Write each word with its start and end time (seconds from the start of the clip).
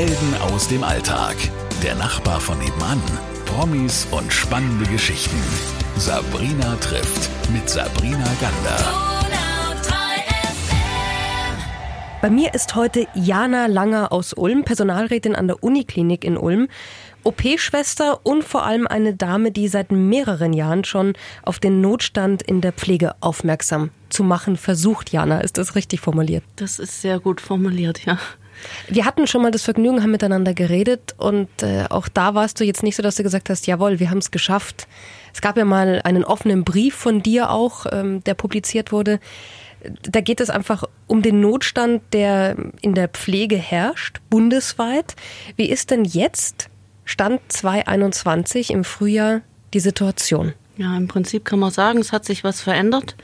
Helden 0.00 0.34
aus 0.40 0.66
dem 0.66 0.82
Alltag. 0.82 1.36
Der 1.82 1.94
Nachbar 1.94 2.40
von 2.40 2.58
nebenan. 2.58 3.02
Promis 3.44 4.08
und 4.10 4.32
spannende 4.32 4.90
Geschichten. 4.90 5.36
Sabrina 5.98 6.74
trifft 6.76 7.28
mit 7.52 7.68
Sabrina 7.68 8.24
Gander. 8.40 8.78
Bei 12.22 12.30
mir 12.30 12.54
ist 12.54 12.74
heute 12.76 13.08
Jana 13.12 13.66
Langer 13.66 14.10
aus 14.10 14.32
Ulm, 14.32 14.64
Personalrätin 14.64 15.34
an 15.34 15.48
der 15.48 15.62
Uniklinik 15.62 16.24
in 16.24 16.38
Ulm. 16.38 16.68
OP-Schwester 17.22 18.20
und 18.24 18.42
vor 18.42 18.64
allem 18.64 18.86
eine 18.86 19.14
Dame, 19.14 19.52
die 19.52 19.68
seit 19.68 19.92
mehreren 19.92 20.54
Jahren 20.54 20.84
schon 20.84 21.12
auf 21.42 21.58
den 21.58 21.82
Notstand 21.82 22.40
in 22.40 22.62
der 22.62 22.72
Pflege 22.72 23.16
aufmerksam 23.20 23.90
zu 24.08 24.24
machen 24.24 24.56
versucht. 24.56 25.12
Jana, 25.12 25.42
ist 25.42 25.58
das 25.58 25.74
richtig 25.74 26.00
formuliert? 26.00 26.42
Das 26.56 26.78
ist 26.78 27.02
sehr 27.02 27.20
gut 27.20 27.42
formuliert, 27.42 28.06
ja. 28.06 28.18
Wir 28.88 29.04
hatten 29.04 29.26
schon 29.26 29.42
mal 29.42 29.50
das 29.50 29.62
Vergnügen, 29.62 30.02
haben 30.02 30.10
miteinander 30.10 30.54
geredet 30.54 31.14
und 31.16 31.48
äh, 31.62 31.84
auch 31.88 32.08
da 32.08 32.34
warst 32.34 32.60
du 32.60 32.64
jetzt 32.64 32.82
nicht 32.82 32.96
so, 32.96 33.02
dass 33.02 33.16
du 33.16 33.22
gesagt 33.22 33.50
hast, 33.50 33.66
jawohl, 33.66 34.00
wir 34.00 34.10
haben 34.10 34.18
es 34.18 34.30
geschafft. 34.30 34.86
Es 35.32 35.40
gab 35.40 35.56
ja 35.56 35.64
mal 35.64 36.00
einen 36.04 36.24
offenen 36.24 36.64
Brief 36.64 36.94
von 36.94 37.22
dir 37.22 37.50
auch, 37.50 37.86
ähm, 37.90 38.22
der 38.24 38.34
publiziert 38.34 38.92
wurde. 38.92 39.20
Da 40.02 40.20
geht 40.20 40.40
es 40.40 40.50
einfach 40.50 40.84
um 41.06 41.22
den 41.22 41.40
Notstand, 41.40 42.02
der 42.12 42.56
in 42.82 42.94
der 42.94 43.08
Pflege 43.08 43.56
herrscht, 43.56 44.20
bundesweit. 44.28 45.16
Wie 45.56 45.70
ist 45.70 45.90
denn 45.90 46.04
jetzt 46.04 46.68
Stand 47.04 47.40
2021 47.48 48.70
im 48.70 48.84
Frühjahr 48.84 49.40
die 49.72 49.80
Situation? 49.80 50.52
Ja, 50.76 50.96
im 50.96 51.08
Prinzip 51.08 51.44
kann 51.44 51.58
man 51.58 51.70
sagen, 51.70 51.98
es 51.98 52.12
hat 52.12 52.24
sich 52.24 52.44
was 52.44 52.60
verändert. 52.60 53.16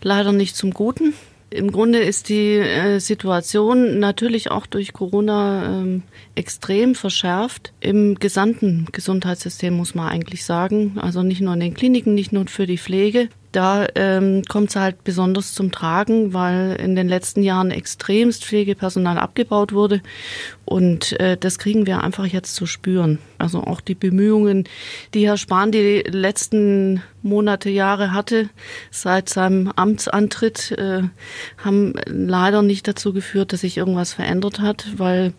Leider 0.00 0.32
nicht 0.32 0.56
zum 0.56 0.72
Guten. 0.72 1.14
Im 1.52 1.72
Grunde 1.72 1.98
ist 1.98 2.28
die 2.28 2.54
äh, 2.54 3.00
Situation 3.00 3.98
natürlich 3.98 4.52
auch 4.52 4.66
durch 4.66 4.92
Corona 4.92 5.80
ähm, 5.80 6.04
extrem 6.36 6.94
verschärft. 6.94 7.72
Im 7.80 8.14
gesamten 8.14 8.86
Gesundheitssystem 8.92 9.74
muss 9.74 9.96
man 9.96 10.08
eigentlich 10.08 10.44
sagen. 10.44 10.96
Also 11.00 11.24
nicht 11.24 11.40
nur 11.40 11.54
in 11.54 11.60
den 11.60 11.74
Kliniken, 11.74 12.14
nicht 12.14 12.32
nur 12.32 12.46
für 12.46 12.66
die 12.66 12.78
Pflege. 12.78 13.28
Da 13.52 13.86
ähm, 13.96 14.42
kommt 14.48 14.70
es 14.70 14.76
halt 14.76 15.02
besonders 15.02 15.54
zum 15.54 15.72
Tragen, 15.72 16.32
weil 16.32 16.76
in 16.76 16.94
den 16.94 17.08
letzten 17.08 17.42
Jahren 17.42 17.72
extremst 17.72 18.44
Pflegepersonal 18.44 19.18
abgebaut 19.18 19.72
wurde. 19.72 20.02
Und 20.64 21.18
äh, 21.18 21.36
das 21.36 21.58
kriegen 21.58 21.86
wir 21.86 22.04
einfach 22.04 22.26
jetzt 22.26 22.54
zu 22.54 22.66
spüren. 22.66 23.18
Also 23.38 23.62
auch 23.64 23.80
die 23.80 23.96
Bemühungen, 23.96 24.68
die 25.14 25.26
Herr 25.26 25.36
Spahn 25.36 25.72
die 25.72 26.04
letzten 26.06 27.02
Monate, 27.22 27.70
Jahre 27.70 28.12
hatte, 28.12 28.50
seit 28.90 29.28
seinem 29.28 29.72
Amtsantritt, 29.74 30.72
äh, 30.72 31.02
haben 31.58 31.94
leider 32.06 32.62
nicht 32.62 32.86
dazu 32.86 33.12
geführt, 33.12 33.52
dass 33.52 33.62
sich 33.62 33.76
irgendwas 33.76 34.12
verändert 34.12 34.60
hat, 34.60 34.86
weil 34.96 35.32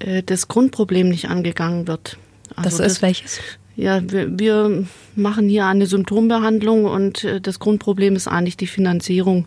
äh, 0.00 0.24
das 0.24 0.48
Grundproblem 0.48 1.08
nicht 1.08 1.28
angegangen 1.28 1.86
wird. 1.86 2.16
Also 2.56 2.78
das 2.78 2.80
ist 2.80 2.96
das, 2.96 3.02
welches? 3.02 3.40
Ja, 3.80 4.02
wir, 4.12 4.38
wir 4.38 4.84
machen 5.16 5.48
hier 5.48 5.64
eine 5.64 5.86
Symptombehandlung 5.86 6.84
und 6.84 7.24
äh, 7.24 7.40
das 7.40 7.58
Grundproblem 7.58 8.14
ist 8.14 8.28
eigentlich 8.28 8.58
die 8.58 8.66
Finanzierung. 8.66 9.46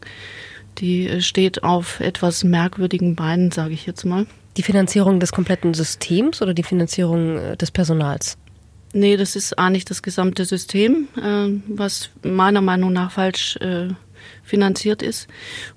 Die 0.79 1.07
äh, 1.07 1.21
steht 1.21 1.63
auf 1.63 1.99
etwas 1.99 2.43
merkwürdigen 2.43 3.15
Beinen, 3.15 3.51
sage 3.51 3.75
ich 3.75 3.85
jetzt 3.85 4.05
mal. 4.05 4.25
Die 4.57 4.63
Finanzierung 4.63 5.19
des 5.19 5.31
kompletten 5.33 5.75
Systems 5.75 6.41
oder 6.41 6.55
die 6.55 6.63
Finanzierung 6.63 7.37
äh, 7.37 7.57
des 7.57 7.69
Personals? 7.69 8.35
Nee, 8.91 9.17
das 9.17 9.35
ist 9.35 9.59
eigentlich 9.59 9.85
das 9.85 10.01
gesamte 10.03 10.45
System, 10.45 11.07
was 11.67 12.11
meiner 12.21 12.61
Meinung 12.61 12.93
nach 12.93 13.11
falsch 13.11 13.57
finanziert 14.43 15.01
ist. 15.01 15.27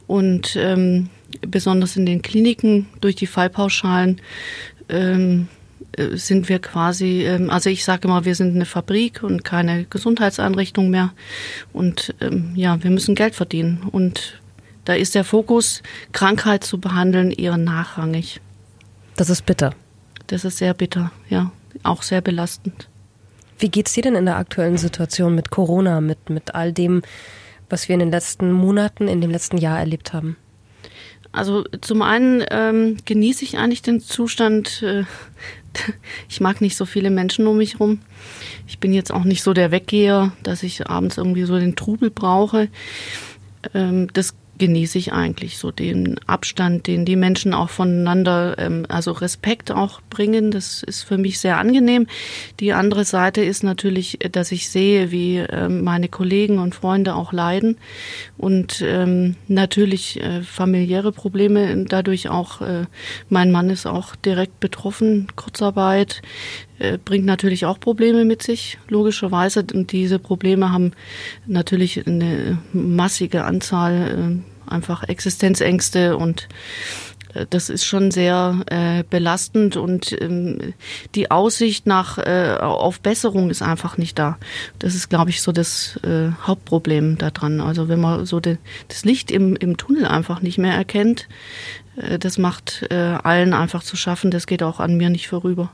Und 0.07 0.55
ähm, 0.61 1.09
besonders 1.41 1.97
in 1.97 2.05
den 2.05 2.21
Kliniken 2.21 2.89
durch 3.01 3.17
die 3.17 3.27
Fallpauschalen 3.27 4.21
ähm, 4.91 5.49
äh, 5.49 5.56
sind 5.97 6.49
wir 6.49 6.59
quasi, 6.59 7.25
ähm, 7.25 7.51
also 7.51 7.71
ich 7.71 7.85
sage 7.85 8.09
immer, 8.09 8.25
wir 8.25 8.35
sind 8.35 8.55
eine 8.55 8.67
Fabrik 8.67 9.23
und 9.23 9.45
keine 9.45 9.85
Gesundheitseinrichtung 9.85 10.91
mehr. 10.91 11.13
Und 11.73 12.15
ähm, 12.21 12.53
ja, 12.55 12.83
wir 12.83 12.91
müssen 12.91 13.15
Geld 13.15 13.35
verdienen. 13.35 13.83
Und 13.91 14.41
da 14.85 14.95
ist 14.95 15.15
der 15.15 15.25
Fokus, 15.25 15.83
Krankheit 16.13 16.65
zu 16.65 16.79
behandeln, 16.79 17.31
eher 17.31 17.57
nachrangig. 17.57 18.41
Das 19.17 19.31
ist 19.31 19.47
bitter. 19.47 19.75
Das 20.27 20.45
ist 20.45 20.59
sehr 20.59 20.75
bitter, 20.75 21.13
ja. 21.29 21.51
Auch 21.83 22.03
sehr 22.03 22.21
belastend. 22.21 22.89
Wie 23.59 23.71
geht's 23.71 23.95
dir 23.95 24.03
denn 24.03 24.17
in 24.17 24.27
der 24.27 24.37
aktuellen 24.37 24.77
Situation 24.77 25.35
mit 25.35 25.51
Corona, 25.51 26.01
mit, 26.01 26.31
mit 26.31 26.55
all 26.55 26.73
dem, 26.73 27.03
was 27.71 27.89
wir 27.89 27.95
in 27.95 28.01
den 28.01 28.11
letzten 28.11 28.53
Monaten, 28.53 29.09
in 29.09 29.21
dem 29.21 29.31
letzten 29.31 29.57
Jahr 29.57 29.79
erlebt 29.79 30.13
haben? 30.13 30.37
Also 31.33 31.65
zum 31.81 32.03
einen 32.03 32.45
ähm, 32.51 32.97
genieße 33.05 33.45
ich 33.45 33.59
eigentlich 33.59 33.83
den 33.83 34.01
Zustand, 34.01 34.83
äh, 34.83 35.05
ich 36.29 36.41
mag 36.41 36.61
nicht 36.61 36.77
so 36.77 36.85
viele 36.85 37.11
Menschen 37.11 37.47
um 37.47 37.59
mich 37.59 37.75
herum. 37.75 38.01
Ich 38.67 38.79
bin 38.79 38.93
jetzt 38.93 39.13
auch 39.13 39.25
nicht 39.25 39.43
so 39.43 39.53
der 39.53 39.71
Weggeher, 39.71 40.33
dass 40.43 40.63
ich 40.63 40.89
abends 40.89 41.17
irgendwie 41.17 41.45
so 41.45 41.59
den 41.59 41.77
Trubel 41.77 42.11
brauche. 42.11 42.69
Ähm, 43.75 44.09
das 44.13 44.35
genieße 44.59 44.99
ich 44.99 45.13
eigentlich 45.13 45.59
so 45.59 45.71
den 45.71 46.19
Abstand, 46.27 46.87
den 46.87 47.05
die 47.05 47.17
Menschen 47.17 47.55
auch 47.55 47.71
voneinander, 47.71 48.57
ähm, 48.59 48.87
also 48.89 49.13
Respekt 49.13 49.71
auch 49.71 50.01
bringen. 50.11 50.51
Das 50.51 50.83
ist 50.83 51.03
für 51.03 51.19
mich 51.19 51.39
sehr 51.39 51.59
angenehm. 51.59 52.07
Die 52.61 52.73
andere 52.73 53.05
Seite 53.05 53.43
ist 53.43 53.63
natürlich, 53.63 54.19
dass 54.33 54.53
ich 54.53 54.69
sehe, 54.69 55.11
wie 55.11 55.39
ähm, 55.39 55.85
meine 55.85 56.09
Kollegen 56.09 56.59
und 56.59 56.75
Freunde 56.75 57.15
auch 57.15 57.33
leiden 57.33 57.77
und 58.37 58.83
ähm, 58.87 59.37
natürlich 59.49 60.23
äh, 60.23 60.43
familiäre 60.43 61.13
Probleme 61.13 61.85
dadurch 61.87 62.29
auch. 62.29 62.61
Äh, 62.61 62.87
mein 63.29 63.51
Mann 63.51 63.71
ist 63.71 63.87
auch 63.87 64.17
direkt 64.17 64.61
betroffen, 64.61 65.29
Kurzarbeit 65.37 66.23
äh, 66.23 66.66
bringt 67.05 67.25
natürlich 67.25 67.65
auch 67.65 67.81
Probleme 67.81 68.25
mit 68.25 68.43
sich, 68.43 68.79
logischerweise. 68.89 69.65
Und 69.73 69.93
diese 69.93 70.19
Probleme 70.19 70.73
haben 70.73 70.93
natürlich 71.47 72.07
eine 72.07 72.59
massige 72.73 73.45
Anzahl 73.45 74.43
äh, 74.67 74.71
einfach 74.71 75.05
Existenzängste 75.05 76.17
und 76.17 76.49
äh, 77.35 77.47
das 77.49 77.71
ist 77.71 77.85
schon 77.85 78.11
sehr 78.11 78.65
äh, 78.67 79.05
belastend 79.09 79.77
und 79.77 80.17
ähm, 80.21 80.75
die 81.15 81.31
Aussicht 81.31 81.87
nach 81.87 82.19
äh, 82.19 82.57
auf 82.61 83.01
Besserung 83.01 83.51
ist 83.51 83.63
einfach 83.63 83.99
nicht 83.99 84.19
da. 84.19 84.39
Das 84.79 84.95
ist, 84.95 85.09
glaube 85.09 85.31
ich, 85.31 85.43
so 85.43 85.53
das 85.53 85.99
äh, 86.03 86.31
Hauptproblem 86.47 87.19
daran. 87.19 87.61
Also 87.61 87.89
wenn 87.89 88.01
man 88.01 88.27
so 88.27 88.41
de, 88.41 88.59
das 88.89 89.05
Licht 89.05 89.31
im, 89.31 89.57
im 89.57 89.77
Tunnel 89.77 90.07
einfach 90.07 90.43
nicht 90.43 90.59
mehr 90.59 90.75
erkennt, 90.75 91.29
äh, 91.97 92.19
das 92.19 92.39
macht 92.39 92.87
äh, 92.91 92.95
allen 92.95 93.55
einfach 93.55 93.83
zu 93.83 93.97
schaffen. 93.97 94.31
Das 94.31 94.47
geht 94.47 94.63
auch 94.63 94.81
an 94.81 94.97
mir 94.97 95.11
nicht 95.11 95.29
vorüber. 95.29 95.71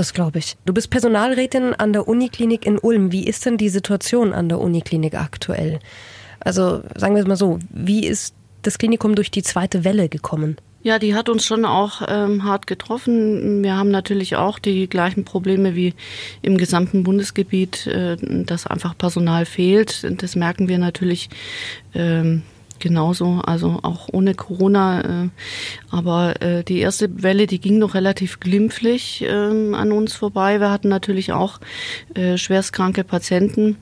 Das 0.00 0.14
glaube 0.14 0.38
ich. 0.38 0.56
Du 0.64 0.72
bist 0.72 0.88
Personalrätin 0.88 1.74
an 1.74 1.92
der 1.92 2.08
Uniklinik 2.08 2.64
in 2.64 2.78
Ulm. 2.78 3.12
Wie 3.12 3.26
ist 3.26 3.44
denn 3.44 3.58
die 3.58 3.68
Situation 3.68 4.32
an 4.32 4.48
der 4.48 4.58
Uniklinik 4.58 5.14
aktuell? 5.14 5.78
Also 6.40 6.80
sagen 6.94 7.14
wir 7.14 7.20
es 7.20 7.28
mal 7.28 7.36
so, 7.36 7.58
wie 7.68 8.06
ist 8.06 8.34
das 8.62 8.78
Klinikum 8.78 9.14
durch 9.14 9.30
die 9.30 9.42
zweite 9.42 9.84
Welle 9.84 10.08
gekommen? 10.08 10.56
Ja, 10.82 10.98
die 10.98 11.14
hat 11.14 11.28
uns 11.28 11.44
schon 11.44 11.66
auch 11.66 12.00
ähm, 12.08 12.44
hart 12.44 12.66
getroffen. 12.66 13.62
Wir 13.62 13.76
haben 13.76 13.90
natürlich 13.90 14.36
auch 14.36 14.58
die 14.58 14.88
gleichen 14.88 15.26
Probleme 15.26 15.74
wie 15.74 15.92
im 16.40 16.56
gesamten 16.56 17.02
Bundesgebiet, 17.02 17.86
äh, 17.86 18.16
dass 18.46 18.66
einfach 18.66 18.96
Personal 18.96 19.44
fehlt. 19.44 20.06
Das 20.22 20.34
merken 20.34 20.66
wir 20.66 20.78
natürlich 20.78 21.28
ähm, 21.92 22.40
genauso, 22.80 23.40
also 23.44 23.80
auch 23.82 24.08
ohne 24.12 24.34
Corona. 24.34 25.24
Äh, 25.24 25.28
aber 25.90 26.40
äh, 26.42 26.64
die 26.64 26.78
erste 26.78 27.22
Welle, 27.22 27.46
die 27.46 27.60
ging 27.60 27.78
noch 27.78 27.94
relativ 27.94 28.40
glimpflich 28.40 29.22
äh, 29.22 29.28
an 29.30 29.92
uns 29.92 30.14
vorbei. 30.14 30.60
Wir 30.60 30.70
hatten 30.70 30.88
natürlich 30.88 31.32
auch 31.32 31.60
äh, 32.14 32.36
schwerstkranke 32.36 33.04
Patienten. 33.04 33.76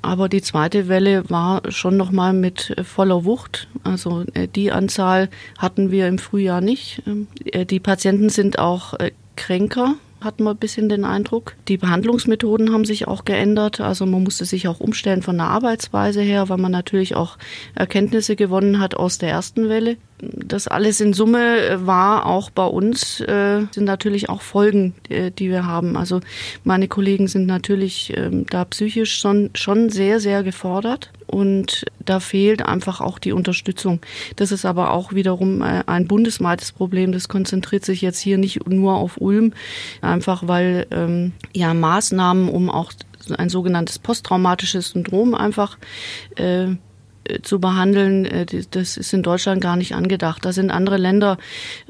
Aber 0.00 0.28
die 0.28 0.42
zweite 0.42 0.88
Welle 0.88 1.28
war 1.28 1.62
schon 1.70 1.96
noch 1.96 2.12
mal 2.12 2.32
mit 2.32 2.76
voller 2.84 3.24
Wucht. 3.24 3.68
Also 3.82 4.24
äh, 4.34 4.46
die 4.46 4.70
Anzahl 4.70 5.28
hatten 5.58 5.90
wir 5.90 6.06
im 6.06 6.18
Frühjahr 6.18 6.60
nicht. 6.60 7.02
Ähm, 7.06 7.26
äh, 7.44 7.66
die 7.66 7.80
Patienten 7.80 8.28
sind 8.30 8.58
auch 8.58 8.94
äh, 8.94 9.10
kränker 9.36 9.96
hat 10.20 10.40
man 10.40 10.54
ein 10.54 10.58
bisschen 10.58 10.88
den 10.88 11.04
Eindruck. 11.04 11.54
Die 11.68 11.76
Behandlungsmethoden 11.76 12.72
haben 12.72 12.84
sich 12.84 13.06
auch 13.06 13.24
geändert. 13.24 13.80
Also 13.80 14.06
man 14.06 14.22
musste 14.22 14.44
sich 14.44 14.68
auch 14.68 14.80
umstellen 14.80 15.22
von 15.22 15.36
der 15.36 15.46
Arbeitsweise 15.46 16.20
her, 16.20 16.48
weil 16.48 16.58
man 16.58 16.72
natürlich 16.72 17.14
auch 17.14 17.38
Erkenntnisse 17.74 18.36
gewonnen 18.36 18.80
hat 18.80 18.94
aus 18.94 19.18
der 19.18 19.30
ersten 19.30 19.68
Welle. 19.68 19.96
Das 20.20 20.66
alles 20.66 21.00
in 21.00 21.12
Summe 21.12 21.60
äh, 21.60 21.86
war 21.86 22.26
auch 22.26 22.50
bei 22.50 22.66
uns, 22.66 23.20
äh, 23.20 23.66
sind 23.70 23.84
natürlich 23.84 24.28
auch 24.28 24.42
Folgen, 24.42 24.94
äh, 25.08 25.30
die 25.30 25.48
wir 25.48 25.64
haben. 25.66 25.96
Also 25.96 26.20
meine 26.64 26.88
Kollegen 26.88 27.28
sind 27.28 27.46
natürlich 27.46 28.16
äh, 28.16 28.30
da 28.50 28.64
psychisch 28.64 29.20
schon, 29.20 29.50
schon 29.54 29.90
sehr, 29.90 30.18
sehr 30.18 30.42
gefordert 30.42 31.12
und 31.28 31.84
da 32.04 32.20
fehlt 32.20 32.64
einfach 32.64 33.00
auch 33.00 33.18
die 33.18 33.32
Unterstützung. 33.32 34.00
Das 34.36 34.50
ist 34.50 34.64
aber 34.64 34.92
auch 34.92 35.12
wiederum 35.12 35.62
äh, 35.62 35.84
ein 35.86 36.06
bundesweites 36.08 36.72
Problem. 36.72 37.12
Das 37.12 37.28
konzentriert 37.28 37.84
sich 37.84 38.00
jetzt 38.00 38.18
hier 38.18 38.38
nicht 38.38 38.66
nur 38.68 38.96
auf 38.96 39.20
Ulm, 39.20 39.52
einfach 40.00 40.48
weil 40.48 40.86
ähm, 40.90 41.32
ja 41.54 41.74
Maßnahmen, 41.74 42.48
um 42.48 42.70
auch 42.70 42.92
ein 43.36 43.50
sogenanntes 43.50 43.98
posttraumatisches 43.98 44.90
Syndrom 44.90 45.34
einfach 45.34 45.76
äh, 46.36 46.68
zu 47.42 47.60
behandeln, 47.60 48.24
äh, 48.24 48.46
das 48.70 48.96
ist 48.96 49.12
in 49.12 49.22
Deutschland 49.22 49.60
gar 49.60 49.76
nicht 49.76 49.94
angedacht. 49.94 50.44
Da 50.44 50.52
sind 50.52 50.70
andere 50.70 50.96
Länder 50.96 51.38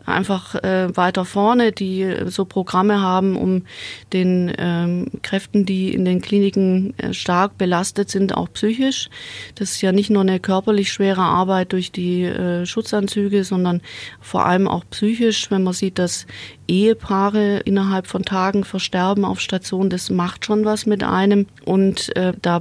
einfach 0.06 0.54
äh, 0.56 0.96
weiter 0.96 1.24
vorne, 1.24 1.72
die 1.72 2.02
äh, 2.02 2.28
so 2.30 2.44
Programme 2.44 3.00
haben, 3.00 3.36
um 3.36 3.62
den 4.12 4.52
ähm, 4.58 5.06
Kräften, 5.22 5.64
die 5.64 5.92
in 5.92 6.04
den 6.04 6.20
Kliniken 6.20 6.94
stark 7.12 7.58
belastet 7.58 8.10
sind, 8.10 8.36
auch 8.36 8.52
psychisch. 8.52 9.10
Das 9.54 9.72
ist 9.72 9.82
ja 9.82 9.92
nicht 9.92 10.10
nur 10.10 10.22
eine 10.22 10.40
körperlich 10.40 10.92
schwere 10.92 11.22
Arbeit 11.22 11.72
durch 11.72 11.92
die 11.92 12.30
Schutzanzüge, 12.64 13.44
sondern 13.44 13.80
vor 14.20 14.46
allem 14.46 14.68
auch 14.68 14.84
psychisch, 14.90 15.50
wenn 15.50 15.62
man 15.62 15.74
sieht, 15.74 15.98
dass 15.98 16.26
Ehepaare 16.68 17.58
innerhalb 17.64 18.06
von 18.06 18.22
Tagen 18.22 18.64
versterben 18.64 19.24
auf 19.24 19.40
Station, 19.40 19.90
das 19.90 20.10
macht 20.10 20.44
schon 20.44 20.64
was 20.64 20.86
mit 20.86 21.02
einem. 21.02 21.46
Und 21.64 22.14
äh, 22.16 22.34
da 22.40 22.60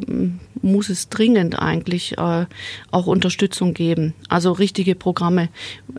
muss 0.68 0.90
es 0.90 1.10
dringend 1.10 1.58
eigentlich 1.60 2.18
äh, 2.18 2.46
auch 2.92 3.08
Unterstützung 3.08 3.74
geben. 3.74 4.14
Also 4.30 4.52
richtige 4.52 4.96
Programme, 4.96 5.50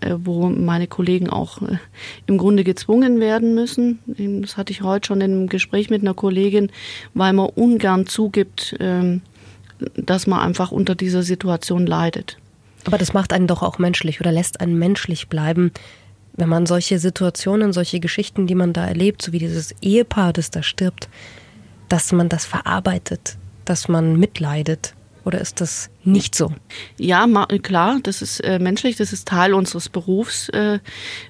äh, 0.01 0.15
wo 0.17 0.49
meine 0.49 0.87
Kollegen 0.87 1.31
auch 1.31 1.63
äh, 1.63 1.79
im 2.27 2.39
Grunde 2.39 2.65
gezwungen 2.65 3.21
werden 3.21 3.55
müssen. 3.55 3.99
Das 4.43 4.57
hatte 4.57 4.73
ich 4.73 4.83
heute 4.83 5.09
schon 5.09 5.21
in 5.21 5.33
einem 5.33 5.49
Gespräch 5.49 5.91
mit 5.91 6.03
einer 6.03 6.15
Kollegin, 6.15 6.71
weil 7.15 7.33
man 7.33 7.49
ungern 7.51 8.07
zugibt, 8.07 8.75
äh, 8.81 9.21
dass 9.97 10.27
man 10.27 10.41
einfach 10.41 10.73
unter 10.73 10.95
dieser 10.95 11.23
Situation 11.23 11.87
leidet. 11.87 12.39
Aber 12.85 12.99
das 12.99 13.13
macht 13.13 13.33
einen 13.33 13.47
doch 13.47 13.63
auch 13.63 13.79
menschlich 13.79 14.21
oder 14.21 14.33
lässt 14.33 14.61
einen 14.61 14.79
menschlich 14.79 15.29
bleiben, 15.29 15.73
wenn 16.39 16.49
man 16.49 16.67
solche 16.67 16.99
Situationen, 16.99 17.73
solche 17.73 18.01
Geschichten, 18.01 18.47
die 18.47 18.55
man 18.55 18.73
da 18.73 18.87
erlebt, 18.87 19.23
so 19.23 19.33
wie 19.33 19.41
dieses 19.41 19.75
Ehepaar, 19.83 20.33
das 20.33 20.51
da 20.51 20.63
stirbt, 20.63 21.09
dass 21.89 22.13
man 22.13 22.29
das 22.29 22.47
verarbeitet, 22.47 23.37
dass 23.69 23.89
man 23.89 24.17
mitleidet? 24.17 24.95
Oder 25.25 25.41
ist 25.41 25.61
das 25.61 25.91
nicht 26.05 26.35
so. 26.35 26.53
Ja, 26.97 27.27
klar, 27.63 27.99
das 28.03 28.23
ist 28.23 28.41
äh, 28.41 28.59
menschlich, 28.59 28.97
das 28.97 29.13
ist 29.13 29.29
Teil 29.29 29.53
unseres 29.53 29.89
Berufs. 29.89 30.49
Äh, 30.51 30.79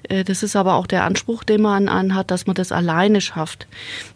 äh, 0.07 0.23
das 0.23 0.43
ist 0.43 0.55
aber 0.55 0.75
auch 0.75 0.85
der 0.85 1.05
Anspruch, 1.05 1.43
den 1.43 1.61
man 1.61 1.89
an 1.89 2.13
hat, 2.13 2.29
dass 2.29 2.45
man 2.45 2.55
das 2.55 2.71
alleine 2.71 3.19
schafft. 3.19 3.67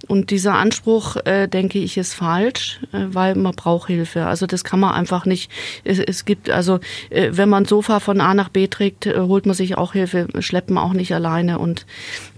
Und 0.07 0.29
dieser 0.29 0.53
Anspruch, 0.53 1.17
äh, 1.25 1.47
denke 1.47 1.79
ich, 1.79 1.97
ist 1.97 2.13
falsch, 2.13 2.79
äh, 2.91 3.05
weil 3.07 3.35
man 3.35 3.55
braucht 3.55 3.88
Hilfe. 3.88 4.27
Also 4.27 4.45
das 4.45 4.63
kann 4.63 4.79
man 4.79 4.94
einfach 4.94 5.25
nicht. 5.25 5.51
Es, 5.83 6.00
es 6.00 6.23
gibt 6.23 6.50
also, 6.50 6.79
wenn 7.09 7.50
man 7.50 7.63
ein 7.63 7.67
Sofa 7.67 8.00
von 8.00 8.21
A 8.21 8.33
nach 8.33 8.50
B 8.50 8.67
trägt, 8.67 9.05
holt 9.05 9.45
man 9.45 9.55
sich 9.55 9.77
auch 9.77 9.94
Hilfe, 9.94 10.27
schleppt 10.39 10.69
man 10.69 10.83
auch 10.83 10.94
nicht 10.94 11.13
alleine. 11.13 11.59
Und 11.59 11.85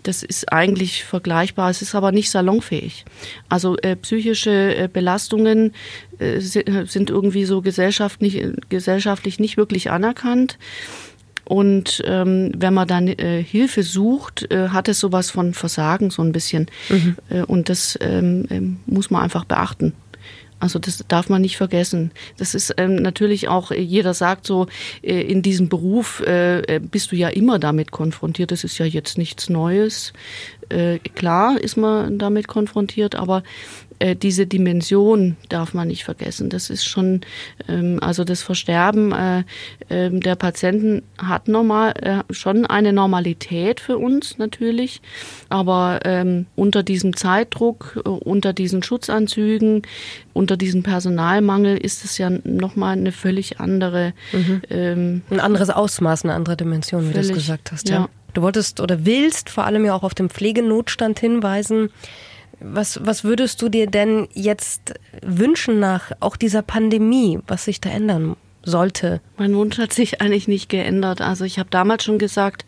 das 0.03 0.23
ist 0.23 0.51
eigentlich 0.51 1.03
vergleichbar. 1.03 1.69
Es 1.69 1.81
ist 1.81 1.95
aber 1.95 2.11
nicht 2.11 2.29
salonfähig. 2.29 3.05
Also 3.49 3.75
psychische 4.01 4.89
Belastungen 4.91 5.73
sind 6.19 7.09
irgendwie 7.09 7.45
so 7.45 7.61
gesellschaftlich 7.61 8.04
gesellschaftlich, 8.05 8.69
gesellschaftlich 8.69 9.39
nicht 9.39 9.57
wirklich 9.57 9.91
anerkannt. 9.91 10.57
Und 11.43 12.01
ähm, 12.07 12.51
wenn 12.57 12.73
man 12.73 12.87
dann 12.87 13.07
äh, 13.07 13.43
Hilfe 13.43 13.83
sucht, 13.83 14.51
äh, 14.51 14.69
hat 14.69 14.89
es 14.89 14.99
sowas 14.99 15.29
von 15.29 15.53
Versagen 15.53 16.09
so 16.09 16.23
ein 16.23 16.31
bisschen. 16.31 16.67
Mhm. 16.89 17.15
Äh, 17.29 17.41
und 17.43 17.69
das 17.69 17.97
ähm, 18.01 18.45
ähm 18.49 18.77
muss 18.87 19.11
man 19.11 19.21
einfach 19.21 19.45
beachten. 19.45 19.93
Also 20.59 20.79
das 20.79 21.03
darf 21.07 21.29
man 21.29 21.41
nicht 21.41 21.57
vergessen. 21.57 22.11
Das 22.37 22.55
ist 22.55 22.73
ähm, 22.77 22.95
natürlich 22.95 23.47
auch, 23.47 23.69
äh, 23.69 23.79
jeder 23.79 24.15
sagt 24.15 24.47
so, 24.47 24.65
äh, 25.03 25.21
in 25.21 25.43
diesem 25.43 25.69
Beruf 25.69 26.23
äh, 26.25 26.61
äh, 26.61 26.79
bist 26.79 27.11
du 27.11 27.15
ja 27.15 27.27
immer 27.27 27.59
damit 27.59 27.91
konfrontiert. 27.91 28.51
Das 28.51 28.63
ist 28.63 28.79
ja 28.79 28.85
jetzt 28.85 29.19
nichts 29.19 29.49
Neues. 29.49 30.13
Äh, 30.69 30.99
klar 30.99 31.59
ist 31.61 31.77
man 31.77 32.17
damit 32.17 32.47
konfrontiert, 32.47 33.13
aber 33.13 33.43
äh, 34.05 34.15
diese 34.15 34.45
Dimension 34.45 35.35
darf 35.49 35.73
man 35.73 35.87
nicht 35.87 36.03
vergessen. 36.03 36.49
Das 36.49 36.69
ist 36.69 36.85
schon, 36.85 37.21
ähm, 37.67 37.97
also 38.01 38.23
das 38.23 38.43
Versterben 38.43 39.11
äh, 39.11 39.39
äh, 39.89 40.11
der 40.11 40.35
Patienten 40.35 41.01
hat 41.17 41.47
normal 41.47 41.93
äh, 42.01 42.33
schon 42.33 42.65
eine 42.65 42.93
Normalität 42.93 43.79
für 43.79 43.97
uns 43.97 44.37
natürlich, 44.37 45.01
aber 45.49 46.01
ähm, 46.05 46.45
unter 46.55 46.83
diesem 46.83 47.15
Zeitdruck, 47.15 48.01
äh, 48.05 48.09
unter 48.09 48.53
diesen 48.53 48.83
Schutzanzügen, 48.83 49.81
unter 50.33 50.55
diesem 50.55 50.83
Personalmangel 50.83 51.77
ist 51.77 52.05
es 52.05 52.19
ja 52.19 52.29
nochmal 52.29 52.97
eine 52.97 53.11
völlig 53.11 53.59
andere. 53.59 54.13
Mhm. 54.31 54.61
Ähm, 54.69 55.21
Ein 55.31 55.39
anderes 55.39 55.69
Ausmaß, 55.71 56.25
eine 56.25 56.33
andere 56.33 56.57
Dimension, 56.57 57.09
wie 57.09 57.13
du 57.13 57.19
es 57.19 57.33
gesagt 57.33 57.71
hast. 57.71 57.89
Ja. 57.89 57.95
ja. 57.95 58.09
Du 58.35 58.41
wolltest 58.41 58.81
oder 58.81 59.05
willst 59.05 59.49
vor 59.49 59.63
allem 59.63 59.85
ja 59.85 59.95
auch 59.95 60.03
auf 60.03 60.13
den 60.13 60.29
Pflegenotstand 60.29 61.19
hinweisen. 61.19 61.89
Was, 62.59 62.99
was 63.05 63.23
würdest 63.23 63.61
du 63.61 63.69
dir 63.69 63.87
denn 63.87 64.27
jetzt 64.33 64.93
wünschen 65.21 65.79
nach 65.79 66.11
auch 66.19 66.35
dieser 66.35 66.61
Pandemie, 66.61 67.39
was 67.47 67.65
sich 67.65 67.81
da 67.81 67.89
ändern 67.89 68.35
sollte? 68.65 69.21
Mein 69.37 69.55
Wunsch 69.55 69.77
hat 69.77 69.93
sich 69.93 70.21
eigentlich 70.21 70.47
nicht 70.47 70.69
geändert. 70.69 71.21
Also 71.21 71.45
ich 71.45 71.59
habe 71.59 71.69
damals 71.69 72.03
schon 72.03 72.17
gesagt, 72.17 72.65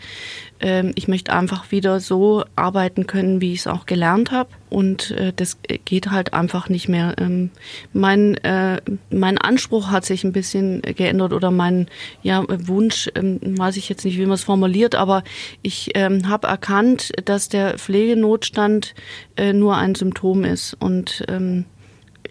ähm, 0.60 0.92
ich 0.96 1.08
möchte 1.08 1.34
einfach 1.34 1.72
wieder 1.72 2.00
so 2.00 2.44
arbeiten 2.56 3.08
können, 3.08 3.42
wie 3.42 3.54
ich 3.54 3.62
es 3.62 3.68
auch 3.68 3.86
gelernt 3.86 4.32
habe. 4.32 4.50
Und 4.70 5.12
äh, 5.12 5.34
das 5.36 5.58
geht 5.86 6.12
halt 6.12 6.34
einfach 6.34 6.70
nicht 6.70 6.88
mehr. 6.88 7.16
Ähm, 7.20 7.52
mein, 7.94 8.36
äh, 8.44 8.82
mein 9.10 9.38
Anspruch 9.38 9.90
hat 9.92 10.06
sich 10.06 10.24
ein 10.24 10.34
bisschen 10.34 10.82
geändert 10.82 11.34
oder 11.34 11.52
mein 11.52 11.88
ja, 12.22 12.44
Wunsch, 12.48 13.10
ähm, 13.16 13.40
weiß 13.42 13.78
ich 13.78 13.90
jetzt 13.90 14.06
nicht, 14.06 14.18
wie 14.18 14.26
man 14.26 14.34
es 14.34 14.44
formuliert, 14.44 14.96
aber 14.96 15.24
ich 15.62 15.92
ähm, 15.96 16.28
habe 16.28 16.48
erkannt, 16.48 17.12
dass 17.26 17.50
der 17.50 17.78
Pflegenotstand 17.78 18.94
äh, 19.36 19.54
nur 19.54 19.78
ein 19.78 19.96
Symptom 19.96 20.44
ist. 20.44 20.76
Und 20.80 21.24
ähm, 21.28 21.66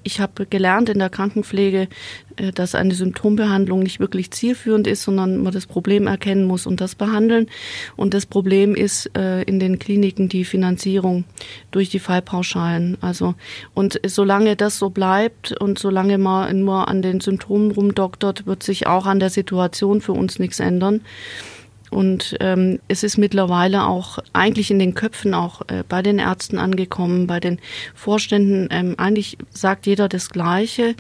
ich 0.07 0.21
habe 0.21 0.47
gelernt 0.47 0.89
in 0.89 1.01
der 1.01 1.11
Krankenpflege, 1.11 1.89
äh, 2.37 2.53
dass 2.53 2.75
eine 2.75 2.95
Symptombehandlung 2.95 3.81
nicht 3.81 3.99
wirklich 3.99 4.31
zielführend 4.31 4.87
ist, 4.87 5.03
sondern 5.03 5.43
man 5.43 5.53
das 5.53 5.67
Problem 5.67 6.07
erkennen 6.07 6.45
muss 6.45 6.67
und 6.67 6.81
das 6.81 6.95
behandeln. 6.95 7.49
Und 7.97 8.15
das 8.15 8.25
Problem 8.25 8.75
ist 8.77 9.11
äh, 9.17 9.43
in 9.43 9.59
den 9.59 9.79
Kliniken 9.81 10.29
die 10.29 10.45
Finanzierung 10.45 11.25
durch 11.73 11.91
die 11.91 11.99
Fallpauschalen. 11.99 12.97
Also 13.01 13.35
und 13.75 14.01
solange 14.07 14.55
das 14.55 14.79
so 14.79 14.91
bleibt 14.91 15.53
und 15.61 15.79
solange 15.79 16.19
man 16.19 16.61
nur 16.61 16.87
an 16.87 17.03
den 17.03 17.21
Symptomen 17.21 17.73
rumdoktert, 17.73 18.47
wird 18.47 18.63
sich 18.63 18.87
auch 18.87 19.07
an 19.07 19.19
der 19.19 19.31
Situation 19.31 20.01
für 20.01 20.13
uns 20.13 20.39
nichts 20.39 20.61
ändern. 20.61 21.01
Und 21.91 22.37
ähm, 22.41 22.81
es 22.89 23.03
ist 23.03 23.17
mittlerweile 23.17 23.87
auch 23.87 24.19
eigentlich 24.33 24.71
in 24.71 24.79
den 24.79 24.95
Köpfen 24.95 25.35
auch 25.35 25.63
äh, 25.69 25.85
bei 25.89 26.03
den 26.03 26.19
Ärzten 26.19 26.59
angekommen, 26.59 27.27
bei 27.27 27.41
den 27.41 27.61
Vorständen. 27.95 28.69
Ähm, 28.71 28.95
eigentlich 28.99 29.39
sagt 29.51 29.87
jeder 29.87 30.09
das 30.09 30.31
Gleiche. 30.31 30.95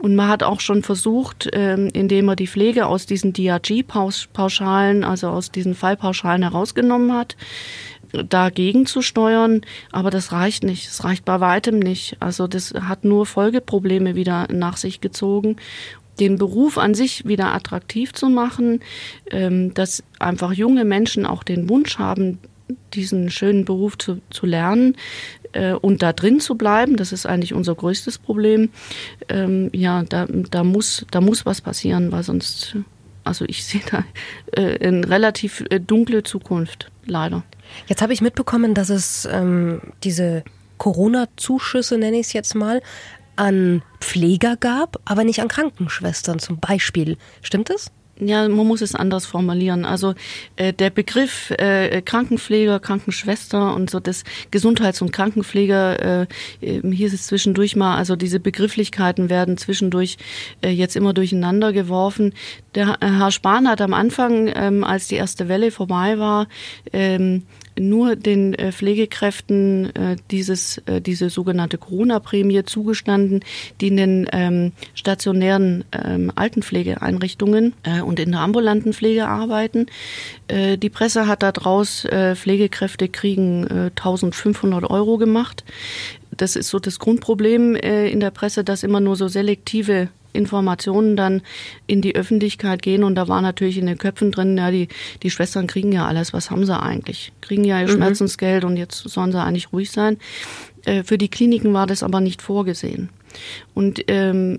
Und 0.00 0.16
man 0.16 0.28
hat 0.28 0.42
auch 0.42 0.60
schon 0.60 0.82
versucht, 0.82 1.48
ähm, 1.52 1.88
indem 1.92 2.28
er 2.28 2.36
die 2.36 2.48
Pflege 2.48 2.86
aus 2.86 3.06
diesen 3.06 3.32
DRG-Pauschalen, 3.32 5.04
also 5.04 5.28
aus 5.28 5.50
diesen 5.50 5.74
Fallpauschalen 5.74 6.42
herausgenommen 6.42 7.12
hat, 7.12 7.36
dagegen 8.28 8.86
zu 8.86 9.02
steuern, 9.02 9.62
aber 9.90 10.10
das 10.10 10.32
reicht 10.32 10.62
nicht. 10.62 10.88
Es 10.88 11.04
reicht 11.04 11.24
bei 11.24 11.40
weitem 11.40 11.78
nicht. 11.78 12.16
Also 12.20 12.46
das 12.46 12.72
hat 12.74 13.04
nur 13.04 13.26
Folgeprobleme 13.26 14.14
wieder 14.14 14.46
nach 14.52 14.76
sich 14.76 15.00
gezogen 15.00 15.56
den 16.20 16.38
Beruf 16.38 16.78
an 16.78 16.94
sich 16.94 17.26
wieder 17.26 17.52
attraktiv 17.52 18.12
zu 18.12 18.28
machen, 18.28 18.80
ähm, 19.30 19.74
dass 19.74 20.02
einfach 20.18 20.52
junge 20.52 20.84
Menschen 20.84 21.26
auch 21.26 21.42
den 21.42 21.68
Wunsch 21.68 21.98
haben, 21.98 22.38
diesen 22.94 23.30
schönen 23.30 23.64
Beruf 23.64 23.98
zu, 23.98 24.20
zu 24.30 24.46
lernen 24.46 24.96
äh, 25.52 25.72
und 25.72 26.02
da 26.02 26.12
drin 26.12 26.40
zu 26.40 26.54
bleiben. 26.56 26.96
Das 26.96 27.12
ist 27.12 27.26
eigentlich 27.26 27.54
unser 27.54 27.74
größtes 27.74 28.18
Problem. 28.18 28.70
Ähm, 29.28 29.70
ja, 29.72 30.02
da, 30.02 30.26
da, 30.26 30.64
muss, 30.64 31.06
da 31.10 31.20
muss 31.20 31.46
was 31.46 31.60
passieren, 31.60 32.12
weil 32.12 32.22
sonst, 32.22 32.76
also 33.24 33.44
ich 33.46 33.64
sehe 33.66 33.82
da 33.90 34.04
äh, 34.52 34.86
eine 34.86 35.08
relativ 35.08 35.64
äh, 35.70 35.80
dunkle 35.80 36.22
Zukunft, 36.22 36.90
leider. 37.06 37.42
Jetzt 37.86 38.02
habe 38.02 38.12
ich 38.12 38.20
mitbekommen, 38.20 38.74
dass 38.74 38.90
es 38.90 39.28
ähm, 39.30 39.80
diese 40.02 40.44
Corona-Zuschüsse, 40.78 41.98
nenne 41.98 42.18
ich 42.18 42.26
es 42.26 42.32
jetzt 42.32 42.54
mal, 42.54 42.82
an 43.36 43.82
Pfleger 44.00 44.56
gab, 44.56 45.00
aber 45.04 45.24
nicht 45.24 45.40
an 45.40 45.48
Krankenschwestern 45.48 46.38
zum 46.38 46.58
Beispiel. 46.58 47.16
Stimmt 47.42 47.70
es? 47.70 47.90
Ja, 48.20 48.48
man 48.48 48.66
muss 48.66 48.80
es 48.80 48.94
anders 48.94 49.26
formulieren. 49.26 49.84
Also 49.84 50.14
äh, 50.54 50.72
der 50.72 50.90
Begriff 50.90 51.50
äh, 51.50 52.00
Krankenpfleger, 52.00 52.78
Krankenschwester 52.78 53.74
und 53.74 53.90
so 53.90 53.98
das 53.98 54.22
Gesundheits- 54.52 55.02
und 55.02 55.12
Krankenpfleger, 55.12 56.22
äh, 56.22 56.26
hier 56.60 57.06
ist 57.08 57.12
es 57.12 57.26
zwischendurch 57.26 57.74
mal, 57.74 57.96
also 57.96 58.14
diese 58.14 58.38
Begrifflichkeiten 58.38 59.30
werden 59.30 59.56
zwischendurch 59.56 60.16
äh, 60.62 60.70
jetzt 60.70 60.94
immer 60.94 61.12
durcheinander 61.12 61.72
geworfen. 61.72 62.34
Der 62.76 62.98
Herr 63.00 63.32
Spahn 63.32 63.68
hat 63.68 63.80
am 63.80 63.94
Anfang, 63.94 64.50
ähm, 64.54 64.84
als 64.84 65.08
die 65.08 65.16
erste 65.16 65.48
Welle 65.48 65.72
vorbei 65.72 66.18
war, 66.18 66.46
ähm, 66.92 67.42
nur 67.78 68.16
den 68.16 68.54
äh, 68.54 68.72
Pflegekräften 68.72 69.94
äh, 69.94 70.16
dieses, 70.30 70.78
äh, 70.86 71.00
diese 71.00 71.30
sogenannte 71.30 71.78
Corona-Prämie 71.78 72.64
zugestanden, 72.64 73.40
die 73.80 73.88
in 73.88 73.96
den 73.96 74.28
ähm, 74.32 74.72
stationären 74.94 75.84
ähm, 75.92 76.32
Altenpflegeeinrichtungen 76.34 77.74
und 78.04 78.20
in 78.20 78.32
der 78.32 78.40
ambulanten 78.40 78.92
Pflege 78.92 79.26
arbeiten. 79.28 79.86
Die 80.50 80.88
Presse 80.90 81.26
hat 81.26 81.42
daraus 81.42 82.06
Pflegekräfte 82.34 83.08
kriegen 83.08 83.66
äh, 83.66 83.90
1500 83.90 84.88
Euro 84.90 85.18
gemacht. 85.18 85.64
Das 86.36 86.56
ist 86.56 86.68
so 86.68 86.78
das 86.78 86.98
Grundproblem 86.98 87.76
in 87.76 88.20
der 88.20 88.30
Presse, 88.30 88.64
dass 88.64 88.82
immer 88.82 89.00
nur 89.00 89.16
so 89.16 89.28
selektive 89.28 90.08
Informationen 90.34 91.16
dann 91.16 91.40
in 91.86 92.02
die 92.02 92.14
Öffentlichkeit 92.14 92.82
gehen 92.82 93.04
und 93.04 93.14
da 93.14 93.28
war 93.28 93.40
natürlich 93.40 93.78
in 93.78 93.86
den 93.86 93.96
Köpfen 93.96 94.30
drin, 94.30 94.58
ja, 94.58 94.70
die, 94.70 94.88
die 95.22 95.30
Schwestern 95.30 95.66
kriegen 95.66 95.92
ja 95.92 96.06
alles, 96.06 96.32
was 96.32 96.50
haben 96.50 96.66
sie 96.66 96.78
eigentlich? 96.78 97.32
Kriegen 97.40 97.64
ja 97.64 97.80
ihr 97.80 97.88
mhm. 97.88 97.92
Schmerzensgeld 97.92 98.64
und 98.64 98.76
jetzt 98.76 99.08
sollen 99.08 99.32
sie 99.32 99.42
eigentlich 99.42 99.72
ruhig 99.72 99.90
sein. 99.90 100.18
Äh, 100.84 101.02
für 101.04 101.16
die 101.16 101.28
Kliniken 101.28 101.72
war 101.72 101.86
das 101.86 102.02
aber 102.02 102.20
nicht 102.20 102.42
vorgesehen. 102.42 103.08
Und 103.74 104.04
ähm, 104.08 104.58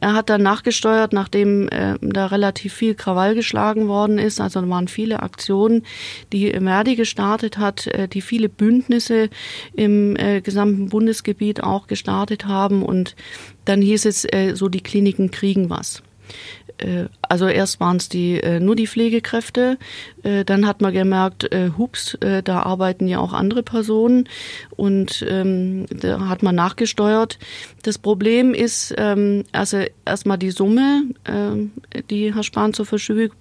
er 0.00 0.14
hat 0.14 0.30
dann 0.30 0.42
nachgesteuert, 0.42 1.12
nachdem 1.12 1.68
äh, 1.68 1.96
da 2.00 2.26
relativ 2.26 2.72
viel 2.72 2.94
Krawall 2.94 3.34
geschlagen 3.34 3.88
worden 3.88 4.18
ist. 4.18 4.40
Also 4.40 4.60
da 4.60 4.68
waren 4.68 4.88
viele 4.88 5.22
Aktionen, 5.22 5.84
die 6.32 6.50
Verdi 6.50 6.96
gestartet 6.96 7.58
hat, 7.58 7.86
äh, 7.88 8.08
die 8.08 8.20
viele 8.20 8.48
Bündnisse 8.48 9.28
im 9.74 10.16
äh, 10.16 10.40
gesamten 10.40 10.88
Bundesgebiet 10.88 11.62
auch 11.62 11.86
gestartet 11.86 12.46
haben. 12.46 12.82
Und 12.82 13.16
dann 13.64 13.82
hieß 13.82 14.06
es, 14.06 14.24
äh, 14.24 14.54
so 14.54 14.68
die 14.68 14.82
Kliniken 14.82 15.30
kriegen 15.30 15.70
was. 15.70 16.02
Äh, 16.78 17.06
also 17.22 17.46
erst 17.46 17.80
waren 17.80 17.96
es 17.96 18.08
die 18.08 18.40
äh, 18.40 18.60
nur 18.60 18.76
die 18.76 18.86
Pflegekräfte, 18.86 19.78
äh, 20.22 20.44
dann 20.44 20.66
hat 20.66 20.80
man 20.80 20.92
gemerkt, 20.92 21.48
hups, 21.78 22.16
da 22.20 22.62
arbeiten 22.62 23.06
ja 23.08 23.18
auch 23.18 23.32
andere 23.32 23.62
Personen 23.62 24.28
und 24.70 25.24
ähm, 25.28 25.86
da 25.88 26.28
hat 26.28 26.42
man 26.42 26.54
nachgesteuert. 26.54 27.38
Das 27.82 27.98
Problem 27.98 28.54
ist 28.54 28.94
ähm, 28.98 29.44
also 29.52 29.78
erstmal 30.04 30.38
die 30.38 30.50
Summe, 30.50 31.04
äh, 31.24 32.00
die 32.10 32.34
Herr 32.34 32.42
Spahn 32.42 32.74
zur, 32.74 32.86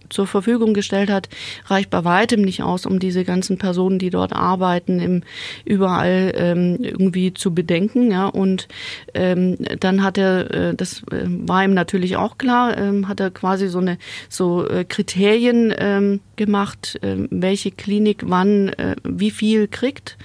zur 0.10 0.28
Verfügung 0.28 0.74
gestellt 0.74 1.10
hat, 1.10 1.30
reicht 1.66 1.90
bei 1.90 2.04
weitem 2.04 2.42
nicht 2.42 2.64
aus, 2.64 2.86
um 2.86 3.00
diese 3.00 3.24
ganzen 3.24 3.58
Personen, 3.58 4.00
die 4.00 4.10
dort 4.10 4.34
arbeiten, 4.34 5.00
im, 5.00 5.24
überall 5.66 6.32
ähm, 6.36 6.78
irgendwie 6.80 7.34
zu 7.34 7.54
bedenken. 7.54 8.12
Ja 8.12 8.28
und 8.28 8.68
ähm, 9.14 9.58
dann 9.80 10.04
hat 10.04 10.18
er, 10.18 10.52
äh, 10.52 10.76
das 10.76 11.04
war 11.10 11.64
ihm 11.64 11.74
natürlich 11.74 12.18
auch 12.18 12.38
klar, 12.38 12.78
äh, 12.78 13.04
hat 13.06 13.20
er 13.20 13.25
quasi 13.32 13.68
so 13.68 13.80
eine 13.80 13.98
so 14.30 14.68
äh, 14.68 14.86
Kriterien 14.86 15.74
ähm, 15.78 16.20
gemacht, 16.36 16.98
äh, 17.02 17.16
welche 17.30 17.72
Klinik 17.72 18.24
wann 18.26 18.70
äh, 18.70 18.96
wie 19.04 19.32
viel 19.32 19.68
kriegt. 19.68 20.18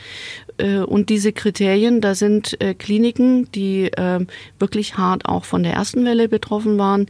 Äh, 0.59 0.79
und 0.79 1.09
diese 1.09 1.33
Kriterien, 1.33 2.01
da 2.01 2.15
sind 2.15 2.61
äh, 2.61 2.75
Kliniken, 2.75 3.51
die 3.53 3.93
äh, 3.93 4.25
wirklich 4.59 4.97
hart 4.97 5.27
auch 5.27 5.45
von 5.45 5.63
der 5.63 5.73
ersten 5.73 6.05
Welle 6.05 6.29
betroffen 6.29 6.79
waren, 6.79 7.07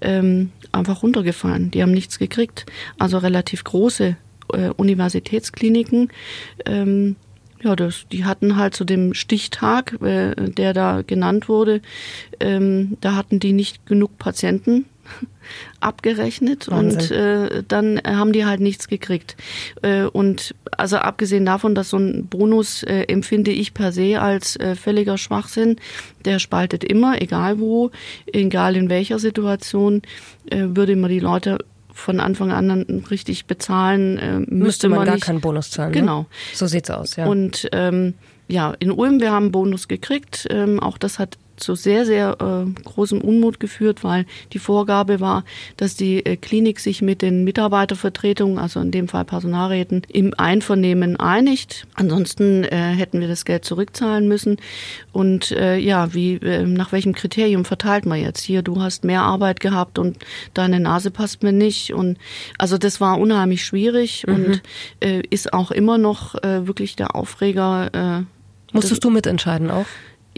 ähm, 0.00 0.50
einfach 0.72 1.02
runtergefallen. 1.02 1.70
Die 1.70 1.82
haben 1.82 1.92
nichts 1.92 2.18
gekriegt. 2.18 2.66
Also 2.98 3.18
relativ 3.18 3.64
große 3.64 4.16
äh, 4.52 4.68
Universitätskliniken. 4.76 6.10
Ähm, 6.66 7.16
ja, 7.62 7.76
das, 7.76 8.06
die 8.10 8.24
hatten 8.24 8.56
halt 8.56 8.74
zu 8.74 8.84
dem 8.84 9.14
Stichtag, 9.14 10.00
äh, 10.02 10.34
der 10.34 10.72
da 10.72 11.02
genannt 11.02 11.48
wurde, 11.48 11.82
ähm, 12.40 12.96
da 13.00 13.16
hatten 13.16 13.38
die 13.38 13.52
nicht 13.52 13.86
genug 13.86 14.18
Patienten 14.18 14.86
abgerechnet 15.80 16.70
Wahnsinn. 16.70 17.00
und 17.00 17.10
äh, 17.10 17.62
dann 17.66 18.00
haben 18.04 18.32
die 18.32 18.44
halt 18.44 18.60
nichts 18.60 18.88
gekriegt. 18.88 19.36
Äh, 19.82 20.04
und 20.04 20.54
also 20.70 20.96
abgesehen 20.96 21.46
davon, 21.46 21.74
dass 21.74 21.90
so 21.90 21.98
ein 21.98 22.26
Bonus 22.26 22.82
äh, 22.82 23.04
empfinde 23.04 23.50
ich 23.50 23.74
per 23.74 23.92
se 23.92 24.20
als 24.20 24.56
äh, 24.56 24.74
völliger 24.74 25.18
Schwachsinn, 25.18 25.76
der 26.24 26.38
spaltet 26.38 26.84
immer, 26.84 27.20
egal 27.20 27.58
wo, 27.58 27.90
egal 28.26 28.76
in 28.76 28.88
welcher 28.88 29.18
Situation, 29.18 30.02
äh, 30.50 30.66
würde 30.68 30.96
man 30.96 31.10
die 31.10 31.20
Leute 31.20 31.58
von 31.92 32.20
Anfang 32.20 32.50
an 32.50 32.70
richtig 33.10 33.46
bezahlen, 33.46 34.18
äh, 34.18 34.38
müsste, 34.38 34.54
müsste 34.54 34.88
man, 34.88 34.98
man 34.98 35.06
gar 35.06 35.14
nicht. 35.14 35.24
keinen 35.24 35.40
Bonus 35.40 35.70
zahlen. 35.70 35.90
Ne? 35.90 36.00
Genau. 36.00 36.20
Ne? 36.20 36.26
So 36.54 36.66
sieht's 36.66 36.90
aus, 36.90 37.16
ja. 37.16 37.26
Und 37.26 37.68
ähm, 37.72 38.14
ja, 38.48 38.74
in 38.78 38.90
Ulm, 38.90 39.20
wir 39.20 39.30
haben 39.30 39.44
einen 39.44 39.52
Bonus 39.52 39.86
gekriegt. 39.86 40.46
Ähm, 40.50 40.80
auch 40.80 40.98
das 40.98 41.18
hat 41.18 41.38
zu 41.60 41.74
sehr, 41.74 42.04
sehr 42.04 42.36
äh, 42.40 42.82
großem 42.82 43.20
Unmut 43.20 43.60
geführt, 43.60 44.02
weil 44.02 44.26
die 44.52 44.58
Vorgabe 44.58 45.20
war, 45.20 45.44
dass 45.76 45.94
die 45.94 46.24
äh, 46.24 46.36
Klinik 46.36 46.80
sich 46.80 47.02
mit 47.02 47.22
den 47.22 47.44
Mitarbeitervertretungen, 47.44 48.58
also 48.58 48.80
in 48.80 48.90
dem 48.90 49.08
Fall 49.08 49.24
Personalräten, 49.24 50.02
im 50.08 50.34
Einvernehmen 50.36 51.16
einigt. 51.16 51.86
Ansonsten 51.94 52.64
äh, 52.64 52.76
hätten 52.76 53.20
wir 53.20 53.28
das 53.28 53.44
Geld 53.44 53.64
zurückzahlen 53.64 54.26
müssen. 54.26 54.56
Und 55.12 55.52
äh, 55.52 55.76
ja, 55.76 56.14
wie 56.14 56.34
äh, 56.34 56.64
nach 56.64 56.92
welchem 56.92 57.14
Kriterium 57.14 57.64
verteilt 57.64 58.06
man 58.06 58.20
jetzt 58.20 58.42
hier? 58.42 58.62
Du 58.62 58.80
hast 58.80 59.04
mehr 59.04 59.22
Arbeit 59.22 59.60
gehabt 59.60 59.98
und 59.98 60.18
deine 60.54 60.80
Nase 60.80 61.10
passt 61.10 61.42
mir 61.42 61.52
nicht. 61.52 61.92
Und 61.92 62.18
also 62.58 62.78
das 62.78 63.00
war 63.00 63.18
unheimlich 63.18 63.64
schwierig 63.64 64.24
mhm. 64.26 64.34
und 64.34 64.62
äh, 65.00 65.22
ist 65.30 65.52
auch 65.52 65.70
immer 65.70 65.98
noch 65.98 66.34
äh, 66.42 66.66
wirklich 66.66 66.96
der 66.96 67.14
Aufreger. 67.14 67.90
Äh, 68.20 68.24
Musstest 68.72 69.04
du 69.04 69.10
mitentscheiden 69.10 69.70
auch? 69.70 69.86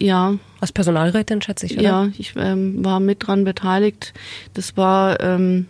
Ja. 0.03 0.35
Als 0.61 0.73
Personalrätin 0.73 1.41
schätze 1.43 1.67
ich, 1.67 1.75
oder? 1.75 1.83
Ja, 1.83 2.09
ich 2.19 2.35
ähm, 2.37 2.85
war 2.85 2.99
mit 2.99 3.27
dran 3.27 3.45
beteiligt. 3.45 4.13
Das 4.55 4.77
war 4.77 5.21
ähm, 5.21 5.67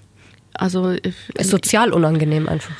also 0.54 0.88
ist 0.88 1.50
sozial 1.50 1.92
unangenehm 1.92 2.48
einfach. 2.48 2.74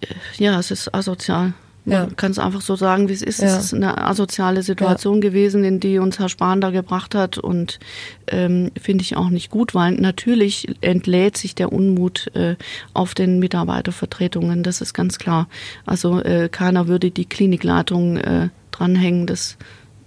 Äh, 0.00 0.06
ja, 0.36 0.58
es 0.58 0.70
ist 0.70 0.94
asozial. 0.94 1.54
Man 1.84 2.08
ja. 2.08 2.14
kann 2.16 2.32
es 2.32 2.38
einfach 2.38 2.60
so 2.60 2.76
sagen, 2.76 3.08
wie 3.08 3.14
es 3.14 3.22
ist. 3.22 3.40
Ja. 3.40 3.46
Es 3.46 3.64
ist 3.64 3.74
eine 3.74 3.96
asoziale 4.06 4.62
Situation 4.62 5.16
ja. 5.16 5.20
gewesen, 5.20 5.64
in 5.64 5.80
die 5.80 5.98
uns 5.98 6.18
Herr 6.18 6.28
Spahn 6.28 6.60
da 6.60 6.68
gebracht 6.70 7.14
hat 7.14 7.38
und 7.38 7.78
ähm, 8.26 8.70
finde 8.78 9.02
ich 9.02 9.16
auch 9.16 9.30
nicht 9.30 9.50
gut, 9.50 9.74
weil 9.74 9.92
natürlich 9.92 10.68
entlädt 10.82 11.38
sich 11.38 11.54
der 11.54 11.72
Unmut 11.72 12.30
äh, 12.34 12.56
auf 12.92 13.14
den 13.14 13.38
Mitarbeitervertretungen. 13.38 14.62
Das 14.62 14.82
ist 14.82 14.92
ganz 14.92 15.18
klar. 15.18 15.48
Also 15.86 16.20
äh, 16.20 16.50
keiner 16.50 16.88
würde 16.88 17.10
die 17.10 17.24
Klinikleitung 17.24 18.18
äh, 18.18 18.48
dranhängen. 18.70 19.26
Das 19.26 19.56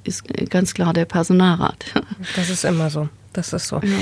ist 0.03 0.23
ganz 0.49 0.73
klar 0.73 0.93
der 0.93 1.05
Personalrat. 1.05 1.85
Das 2.35 2.49
ist 2.49 2.65
immer 2.65 2.89
so. 2.89 3.09
Das 3.33 3.53
ist 3.53 3.67
so. 3.67 3.77
Ja. 3.77 3.97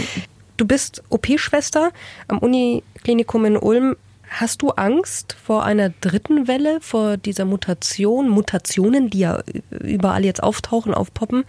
Du 0.57 0.65
bist 0.65 1.03
OP-Schwester 1.09 1.91
am 2.27 2.39
Uniklinikum 2.39 3.45
in 3.45 3.57
Ulm. 3.57 3.95
Hast 4.29 4.61
du 4.61 4.71
Angst 4.71 5.35
vor 5.41 5.63
einer 5.63 5.89
dritten 6.01 6.47
Welle, 6.47 6.81
vor 6.81 7.17
dieser 7.17 7.45
Mutation, 7.45 8.29
Mutationen, 8.29 9.09
die 9.09 9.19
ja 9.19 9.41
überall 9.71 10.23
jetzt 10.25 10.43
auftauchen, 10.43 10.93
aufpoppen? 10.93 11.45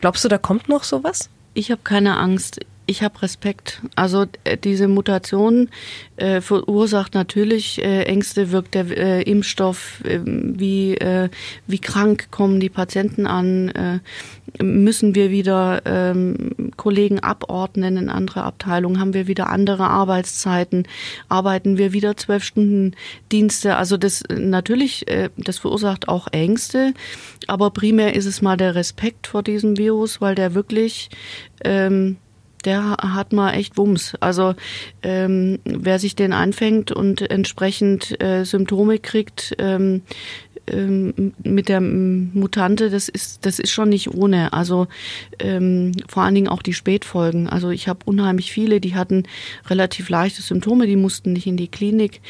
Glaubst 0.00 0.24
du, 0.24 0.28
da 0.28 0.38
kommt 0.38 0.68
noch 0.68 0.84
sowas? 0.84 1.30
Ich 1.54 1.70
habe 1.70 1.80
keine 1.82 2.18
Angst 2.18 2.60
ich 2.90 3.04
habe 3.04 3.22
Respekt. 3.22 3.80
Also 3.94 4.26
äh, 4.42 4.56
diese 4.56 4.88
Mutation 4.88 5.68
äh, 6.16 6.40
verursacht 6.40 7.14
natürlich 7.14 7.80
äh, 7.82 8.02
Ängste, 8.02 8.50
wirkt 8.50 8.74
der 8.74 8.86
äh, 8.90 9.22
Impfstoff, 9.22 10.02
äh, 10.04 10.18
wie, 10.24 10.96
äh, 10.96 11.28
wie 11.68 11.78
krank 11.78 12.32
kommen 12.32 12.58
die 12.58 12.68
Patienten 12.68 13.28
an, 13.28 13.68
äh, 13.68 14.00
müssen 14.60 15.14
wir 15.14 15.30
wieder 15.30 15.82
ähm, 15.84 16.72
Kollegen 16.76 17.20
abordnen 17.20 17.96
in 17.96 18.08
andere 18.08 18.42
Abteilungen, 18.42 18.98
haben 18.98 19.14
wir 19.14 19.28
wieder 19.28 19.50
andere 19.50 19.84
Arbeitszeiten, 19.84 20.88
arbeiten 21.28 21.78
wir 21.78 21.92
wieder 21.92 22.16
zwölf 22.16 22.42
Stunden 22.42 22.96
Dienste. 23.30 23.76
Also 23.76 23.96
das 23.96 24.24
natürlich, 24.28 25.06
das 25.36 25.58
verursacht 25.58 26.08
auch 26.08 26.26
Ängste, 26.32 26.94
aber 27.46 27.70
primär 27.70 28.16
ist 28.16 28.26
es 28.26 28.42
mal 28.42 28.56
der 28.56 28.74
Respekt 28.74 29.28
vor 29.28 29.44
diesem 29.44 29.78
Virus, 29.78 30.20
weil 30.20 30.34
der 30.34 30.54
wirklich 30.54 31.10
ähm, 31.64 32.16
der 32.62 32.96
hat 32.98 33.32
mal 33.32 33.52
echt 33.52 33.76
Wumms. 33.76 34.14
Also 34.20 34.54
ähm, 35.02 35.58
wer 35.64 35.98
sich 35.98 36.16
den 36.16 36.32
einfängt 36.32 36.92
und 36.92 37.30
entsprechend 37.30 38.20
äh, 38.22 38.44
Symptome 38.44 38.98
kriegt, 38.98 39.54
ähm, 39.58 40.02
ähm, 40.72 41.34
mit 41.42 41.68
der 41.68 41.80
Mutante, 41.80 42.90
das 42.90 43.08
ist, 43.08 43.46
das 43.46 43.58
ist 43.58 43.70
schon 43.70 43.88
nicht 43.88 44.14
ohne. 44.14 44.52
Also 44.52 44.86
ähm, 45.38 45.92
vor 46.08 46.22
allen 46.22 46.34
Dingen 46.34 46.48
auch 46.48 46.62
die 46.62 46.74
Spätfolgen. 46.74 47.48
Also 47.48 47.70
ich 47.70 47.88
habe 47.88 48.00
unheimlich 48.04 48.52
viele, 48.52 48.80
die 48.80 48.94
hatten 48.94 49.24
relativ 49.68 50.08
leichte 50.08 50.42
Symptome, 50.42 50.86
die 50.86 50.96
mussten 50.96 51.32
nicht 51.32 51.46
in 51.46 51.56
die 51.56 51.68
Klinik. 51.68 52.20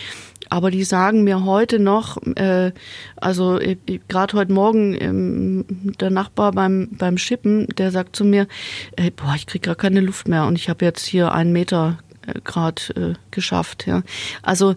Aber 0.48 0.72
die 0.72 0.82
sagen 0.82 1.22
mir 1.22 1.44
heute 1.44 1.78
noch, 1.78 2.18
äh, 2.34 2.72
also 3.16 3.58
äh, 3.60 3.76
gerade 4.08 4.36
heute 4.36 4.52
Morgen 4.52 4.96
ähm, 5.00 5.64
der 6.00 6.10
Nachbar 6.10 6.50
beim 6.50 6.88
beim 6.90 7.18
Schippen, 7.18 7.68
der 7.78 7.92
sagt 7.92 8.16
zu 8.16 8.24
mir, 8.24 8.48
äh, 8.96 9.12
boah, 9.12 9.34
ich 9.36 9.46
krieg 9.46 9.62
gar 9.62 9.76
keine 9.76 10.00
Luft 10.00 10.26
mehr 10.26 10.46
und 10.46 10.56
ich 10.56 10.68
habe 10.68 10.84
jetzt 10.84 11.06
hier 11.06 11.32
einen 11.32 11.52
Meter 11.52 12.00
äh, 12.26 12.40
Grad 12.42 12.92
äh, 12.96 13.14
geschafft. 13.30 13.86
Ja. 13.86 14.02
Also 14.42 14.74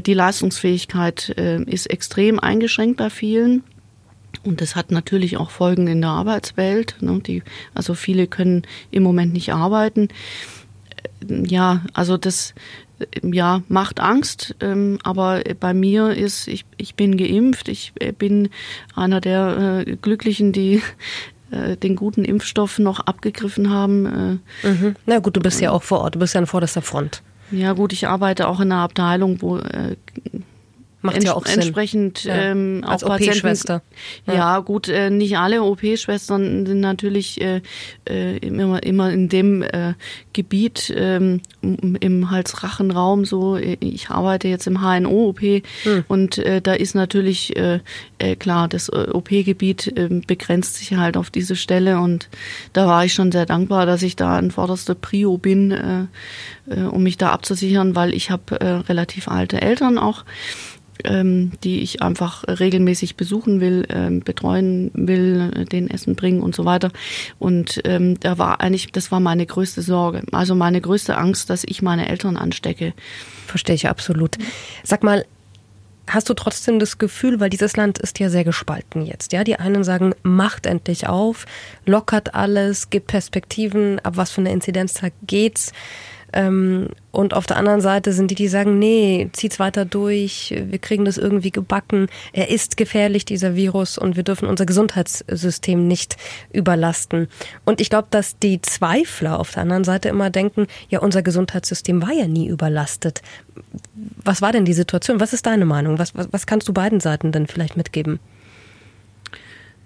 die 0.00 0.14
Leistungsfähigkeit 0.14 1.34
äh, 1.36 1.62
ist 1.64 1.90
extrem 1.90 2.38
eingeschränkt 2.40 2.96
bei 2.96 3.10
vielen. 3.10 3.64
Und 4.44 4.60
das 4.60 4.74
hat 4.74 4.90
natürlich 4.90 5.36
auch 5.36 5.50
Folgen 5.50 5.86
in 5.86 6.00
der 6.00 6.10
Arbeitswelt. 6.10 6.96
Ne, 7.00 7.20
die, 7.20 7.42
also 7.74 7.94
viele 7.94 8.26
können 8.26 8.62
im 8.90 9.02
Moment 9.02 9.32
nicht 9.32 9.52
arbeiten. 9.52 10.08
Äh, 11.28 11.46
ja, 11.46 11.82
also 11.92 12.16
das 12.16 12.54
ja, 13.22 13.62
macht 13.68 14.00
Angst, 14.00 14.54
ähm, 14.60 14.98
aber 15.02 15.42
bei 15.58 15.74
mir 15.74 16.10
ist, 16.10 16.48
ich, 16.48 16.64
ich 16.76 16.94
bin 16.94 17.16
geimpft, 17.16 17.68
ich 17.68 17.92
äh, 17.98 18.12
bin 18.12 18.48
einer 18.94 19.20
der 19.20 19.84
äh, 19.86 19.96
Glücklichen, 19.96 20.52
die 20.52 20.82
äh, 21.50 21.76
den 21.76 21.96
guten 21.96 22.24
Impfstoff 22.24 22.78
noch 22.78 23.00
abgegriffen 23.00 23.70
haben. 23.70 24.40
Äh, 24.62 24.68
mhm. 24.68 24.96
Na 25.06 25.18
gut, 25.18 25.36
du 25.36 25.40
bist 25.40 25.60
ja 25.60 25.70
auch 25.70 25.82
vor 25.82 26.00
Ort, 26.00 26.14
du 26.14 26.18
bist 26.18 26.34
ja 26.34 26.40
an 26.40 26.46
vorderster 26.46 26.82
Front. 26.82 27.22
Ja 27.52 27.74
gut, 27.74 27.92
ich 27.92 28.08
arbeite 28.08 28.48
auch 28.48 28.60
in 28.60 28.72
einer 28.72 28.80
Abteilung, 28.82 29.42
wo 29.42 29.58
äh, 29.58 29.96
Macht 31.02 31.16
ents 31.16 31.26
ja 31.26 31.34
auch 31.34 31.46
Sinn. 31.46 31.60
Entsprechend 31.60 32.24
ja. 32.24 32.34
ähm, 32.34 32.84
als 32.86 33.04
OP-Schwester. 33.04 33.82
Ja. 34.26 34.34
ja. 34.34 34.58
gut, 34.60 34.88
äh, 34.88 35.10
nicht 35.10 35.36
alle 35.36 35.62
OP-Schwestern 35.62 36.64
sind 36.64 36.80
natürlich 36.80 37.40
äh, 37.40 37.60
äh, 38.08 38.38
immer, 38.38 38.82
immer 38.82 39.10
in 39.10 39.28
dem 39.28 39.62
äh, 39.62 39.94
Gebiet 40.32 40.90
äh, 40.90 41.16
im 41.60 42.30
Hals-Rachen-Raum 42.30 43.24
so. 43.24 43.56
Ich 43.56 44.10
arbeite 44.10 44.48
jetzt 44.48 44.66
im 44.66 44.80
HNO-OP 44.80 45.40
hm. 45.40 46.04
und 46.08 46.38
äh, 46.38 46.60
da 46.60 46.72
ist 46.74 46.94
natürlich 46.94 47.56
äh, 47.56 47.80
äh, 48.18 48.36
klar, 48.36 48.68
das 48.68 48.88
äh, 48.88 49.08
OP-Gebiet 49.12 49.96
äh, 49.96 50.08
begrenzt 50.26 50.76
sich 50.76 50.94
halt 50.94 51.16
auf 51.16 51.30
diese 51.30 51.56
Stelle 51.56 51.98
und 51.98 52.28
da 52.72 52.86
war 52.86 53.04
ich 53.04 53.14
schon 53.14 53.32
sehr 53.32 53.46
dankbar, 53.46 53.86
dass 53.86 54.02
ich 54.02 54.16
da 54.16 54.36
an 54.36 54.50
vorderster 54.50 54.94
Prio 54.94 55.38
bin, 55.38 55.70
äh, 55.72 56.06
äh, 56.72 56.82
um 56.84 57.02
mich 57.02 57.16
da 57.16 57.30
abzusichern, 57.30 57.96
weil 57.96 58.14
ich 58.14 58.30
habe 58.30 58.60
äh, 58.60 58.66
relativ 58.66 59.28
alte 59.28 59.60
Eltern 59.60 59.98
auch 59.98 60.24
ähm, 61.04 61.52
die 61.64 61.80
ich 61.80 62.02
einfach 62.02 62.44
regelmäßig 62.46 63.16
besuchen 63.16 63.60
will, 63.60 63.86
ähm, 63.88 64.20
betreuen 64.20 64.90
will, 64.94 65.66
den 65.70 65.88
Essen 65.88 66.14
bringen 66.14 66.42
und 66.42 66.54
so 66.54 66.64
weiter. 66.64 66.90
Und 67.38 67.80
ähm, 67.84 68.18
da 68.20 68.38
war 68.38 68.60
eigentlich, 68.60 68.92
das 68.92 69.10
war 69.12 69.20
meine 69.20 69.46
größte 69.46 69.82
Sorge. 69.82 70.22
Also 70.32 70.54
meine 70.54 70.80
größte 70.80 71.16
Angst, 71.16 71.50
dass 71.50 71.64
ich 71.64 71.82
meine 71.82 72.08
Eltern 72.08 72.36
anstecke. 72.36 72.94
Verstehe 73.46 73.74
ich 73.74 73.88
absolut. 73.88 74.36
Sag 74.84 75.02
mal, 75.02 75.24
Hast 76.08 76.28
du 76.28 76.34
trotzdem 76.34 76.80
das 76.80 76.98
Gefühl, 76.98 77.38
weil 77.38 77.48
dieses 77.48 77.76
Land 77.76 77.98
ist 77.98 78.18
ja 78.18 78.28
sehr 78.28 78.42
gespalten 78.42 79.06
jetzt, 79.06 79.32
ja? 79.32 79.44
Die 79.44 79.56
einen 79.56 79.84
sagen, 79.84 80.14
macht 80.24 80.66
endlich 80.66 81.06
auf, 81.06 81.46
lockert 81.86 82.34
alles, 82.34 82.90
gibt 82.90 83.06
Perspektiven, 83.06 84.00
ab 84.00 84.16
was 84.16 84.32
für 84.32 84.40
eine 84.40 84.50
Inzidenzzahl 84.50 85.12
geht's? 85.26 85.72
Ähm, 86.32 86.88
und 87.10 87.34
auf 87.34 87.46
der 87.46 87.58
anderen 87.58 87.80
Seite 87.80 88.12
sind 88.12 88.30
die, 88.30 88.34
die 88.34 88.48
sagen, 88.48 88.78
nee, 88.78 89.28
zieht's 89.32 89.58
weiter 89.58 89.84
durch, 89.84 90.54
wir 90.56 90.78
kriegen 90.78 91.04
das 91.04 91.18
irgendwie 91.18 91.50
gebacken. 91.50 92.06
Er 92.32 92.48
ist 92.48 92.76
gefährlich, 92.76 93.24
dieser 93.24 93.54
Virus, 93.54 93.98
und 93.98 94.16
wir 94.16 94.22
dürfen 94.22 94.48
unser 94.48 94.64
Gesundheitssystem 94.64 95.86
nicht 95.86 96.16
überlasten. 96.52 97.28
Und 97.64 97.80
ich 97.80 97.90
glaube, 97.90 98.08
dass 98.10 98.38
die 98.38 98.62
Zweifler 98.62 99.38
auf 99.38 99.50
der 99.50 99.62
anderen 99.62 99.84
Seite 99.84 100.08
immer 100.08 100.30
denken, 100.30 100.66
ja, 100.88 101.00
unser 101.00 101.22
Gesundheitssystem 101.22 102.00
war 102.02 102.12
ja 102.12 102.26
nie 102.26 102.48
überlastet. 102.48 103.20
Was 104.24 104.40
war 104.40 104.52
denn 104.52 104.64
die 104.64 104.72
Situation? 104.72 105.20
Was 105.20 105.34
ist 105.34 105.46
deine 105.46 105.66
Meinung? 105.66 105.98
Was, 105.98 106.14
was, 106.14 106.28
was 106.30 106.46
kannst 106.46 106.66
du 106.68 106.72
beiden 106.72 107.00
Seiten 107.00 107.32
denn 107.32 107.46
vielleicht 107.46 107.76
mitgeben? 107.76 108.20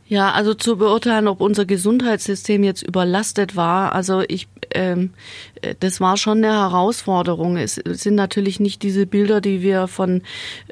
Ja, 0.09 0.31
also 0.31 0.55
zu 0.55 0.77
beurteilen, 0.77 1.27
ob 1.27 1.41
unser 1.41 1.65
Gesundheitssystem 1.65 2.63
jetzt 2.63 2.83
überlastet 2.83 3.57
war, 3.57 3.93
also 3.93 4.23
ich, 4.29 4.47
ähm, 4.77 5.11
äh, 5.63 5.75
das 5.81 6.01
war 6.01 6.17
schon 6.17 6.39
eine 6.39 6.53
Herausforderung. 6.53 7.57
Es 7.57 7.75
sind 7.75 8.15
natürlich 8.15 8.61
nicht 8.61 8.83
diese 8.83 9.07
Bilder, 9.07 9.41
die 9.41 9.63
wir 9.63 9.89
von 9.89 10.23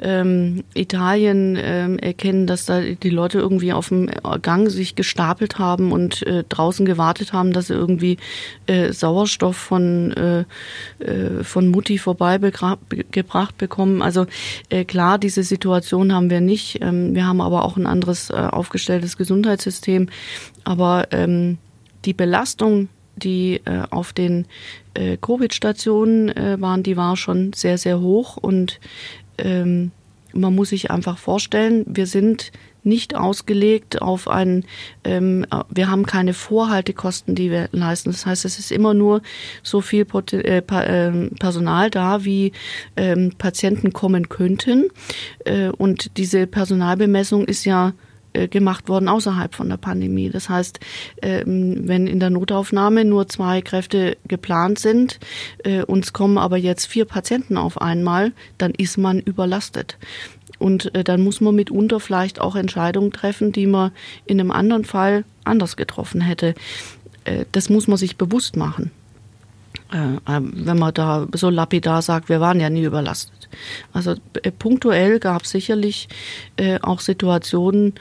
ähm, 0.01 0.65
Italien 0.75 1.59
ähm, 1.61 1.99
erkennen, 1.99 2.47
dass 2.47 2.67
da 2.67 2.81
die 2.81 3.11
Leute 3.11 3.39
irgendwie 3.39 3.73
auf 3.73 3.89
dem 3.89 4.11
Gang 4.43 4.71
sich 4.71 4.95
gestapelt 4.95 5.59
haben 5.59 5.93
und 5.93 6.23
äh, 6.27 6.45
draußen 6.49 6.87
gewartet 6.87 7.33
haben, 7.33 7.53
dass 7.53 7.69
sie 7.69 7.75
irgendwie 7.75 8.19
äh, 8.67 8.93
Sauerstoff 8.93 9.57
von 9.57 10.13
äh, 10.13 10.41
äh 11.01 11.43
von 11.43 11.69
Mutti 11.69 11.99
vorbeigebracht 11.99 13.59
bekommen. 13.59 14.03
Also 14.03 14.27
äh, 14.69 14.85
klar, 14.85 15.19
diese 15.19 15.43
Situation 15.43 16.13
haben 16.13 16.31
wir 16.31 16.41
nicht. 16.41 16.83
Ähm, 16.83 17.15
wir 17.15 17.27
haben 17.27 17.41
aber 17.41 17.65
auch 17.65 17.77
ein 17.77 17.87
anderes 17.87 18.31
aufgestelltes 18.31 19.17
Gesundheitssystem. 19.17 20.09
Aber 20.65 21.09
ähm, 21.11 21.59
die 22.05 22.15
Belastung, 22.15 22.89
die 23.17 23.61
äh, 23.65 23.85
auf 23.91 24.13
den 24.13 24.47
äh, 24.95 25.17
Covid-Stationen 25.17 26.29
äh, 26.31 26.61
waren, 26.61 26.83
die 26.83 26.97
war 26.97 27.17
schon 27.17 27.53
sehr, 27.53 27.79
sehr 27.79 28.01
hoch. 28.01 28.37
Und 28.37 28.81
ähm, 29.39 29.93
man 30.33 30.55
muss 30.55 30.71
sich 30.71 30.91
einfach 30.91 31.19
vorstellen, 31.19 31.85
wir 31.87 32.07
sind 32.07 32.53
nicht 32.85 33.17
ausgelegt 33.17 34.03
auf 34.03 34.29
einen, 34.29 34.65
ähm, 35.05 35.47
wir 35.71 35.91
haben 35.91 36.07
keine 36.07 36.35
Vorhaltekosten, 36.35 37.35
die 37.35 37.51
wir 37.51 37.69
leisten. 37.73 38.11
Das 38.11 38.27
heißt, 38.27 38.45
es 38.45 38.59
ist 38.59 38.71
immer 38.71 38.95
nur 38.95 39.23
so 39.63 39.81
viel 39.81 40.07
äh, 40.33 40.63
ähm, 40.71 41.31
Personal 41.39 41.91
da, 41.91 42.25
wie 42.25 42.53
ähm, 42.97 43.33
Patienten 43.39 43.93
kommen 43.93 44.29
könnten. 44.29 44.91
Äh, 45.45 45.69
und 45.69 46.17
diese 46.19 46.47
Personalbemessung 46.47 47.47
ist 47.47 47.65
ja 47.65 47.95
gemacht 48.49 48.89
worden 48.89 49.09
außerhalb 49.09 49.55
von 49.55 49.69
der 49.69 49.77
Pandemie. 49.77 50.31
Das 50.31 50.49
heißt, 50.49 50.81
ähm, 51.23 51.87
wenn 51.89 52.07
in 52.07 52.21
der 52.21 52.31
Notaufnahme 52.31 53.05
nur 53.05 53.29
zwei 53.29 53.63
Kräfte 53.63 54.17
geplant 54.27 54.79
sind, 54.79 55.21
äh, 55.65 55.83
uns 55.83 56.13
kommen 56.13 56.39
aber 56.39 56.57
jetzt 56.57 56.87
vier 56.87 57.05
Patienten 57.05 57.57
auf 57.57 57.81
einmal, 57.81 58.33
dann 58.59 58.73
ist 58.73 58.99
man 58.99 59.21
überlastet. 59.21 59.99
Und 60.59 60.95
äh, 60.95 61.05
dann 61.05 61.21
muss 61.21 61.41
man 61.41 61.55
mitunter 61.55 62.01
vielleicht 62.01 62.41
auch 62.41 62.57
Entscheidungen 62.57 63.13
treffen, 63.13 63.53
die 63.53 63.67
man 63.67 63.93
in 64.27 64.41
einem 64.41 64.51
anderen 64.51 64.85
Fall 64.85 65.25
anders 65.45 65.77
getroffen 65.77 66.21
hätte. 66.21 66.55
Das 67.53 67.71
muss 67.71 67.89
man 67.89 67.97
sich 67.97 68.19
bewusst 68.19 68.55
machen. 68.55 68.91
Wenn 69.91 70.79
man 70.79 70.95
da 70.95 71.27
so 71.35 71.51
lapidar 71.51 72.03
sagt, 72.03 72.29
wir 72.29 72.41
waren 72.41 72.59
ja 72.59 72.71
nie 72.71 72.83
überlastet. 72.83 73.49
Also 73.93 74.15
äh, 74.43 74.51
punktuell 74.51 75.19
gab 75.21 75.43
es 75.43 75.51
sicherlich 75.51 76.09
äh, 76.57 76.81
auch 76.81 77.01
Situationen, 77.01 77.95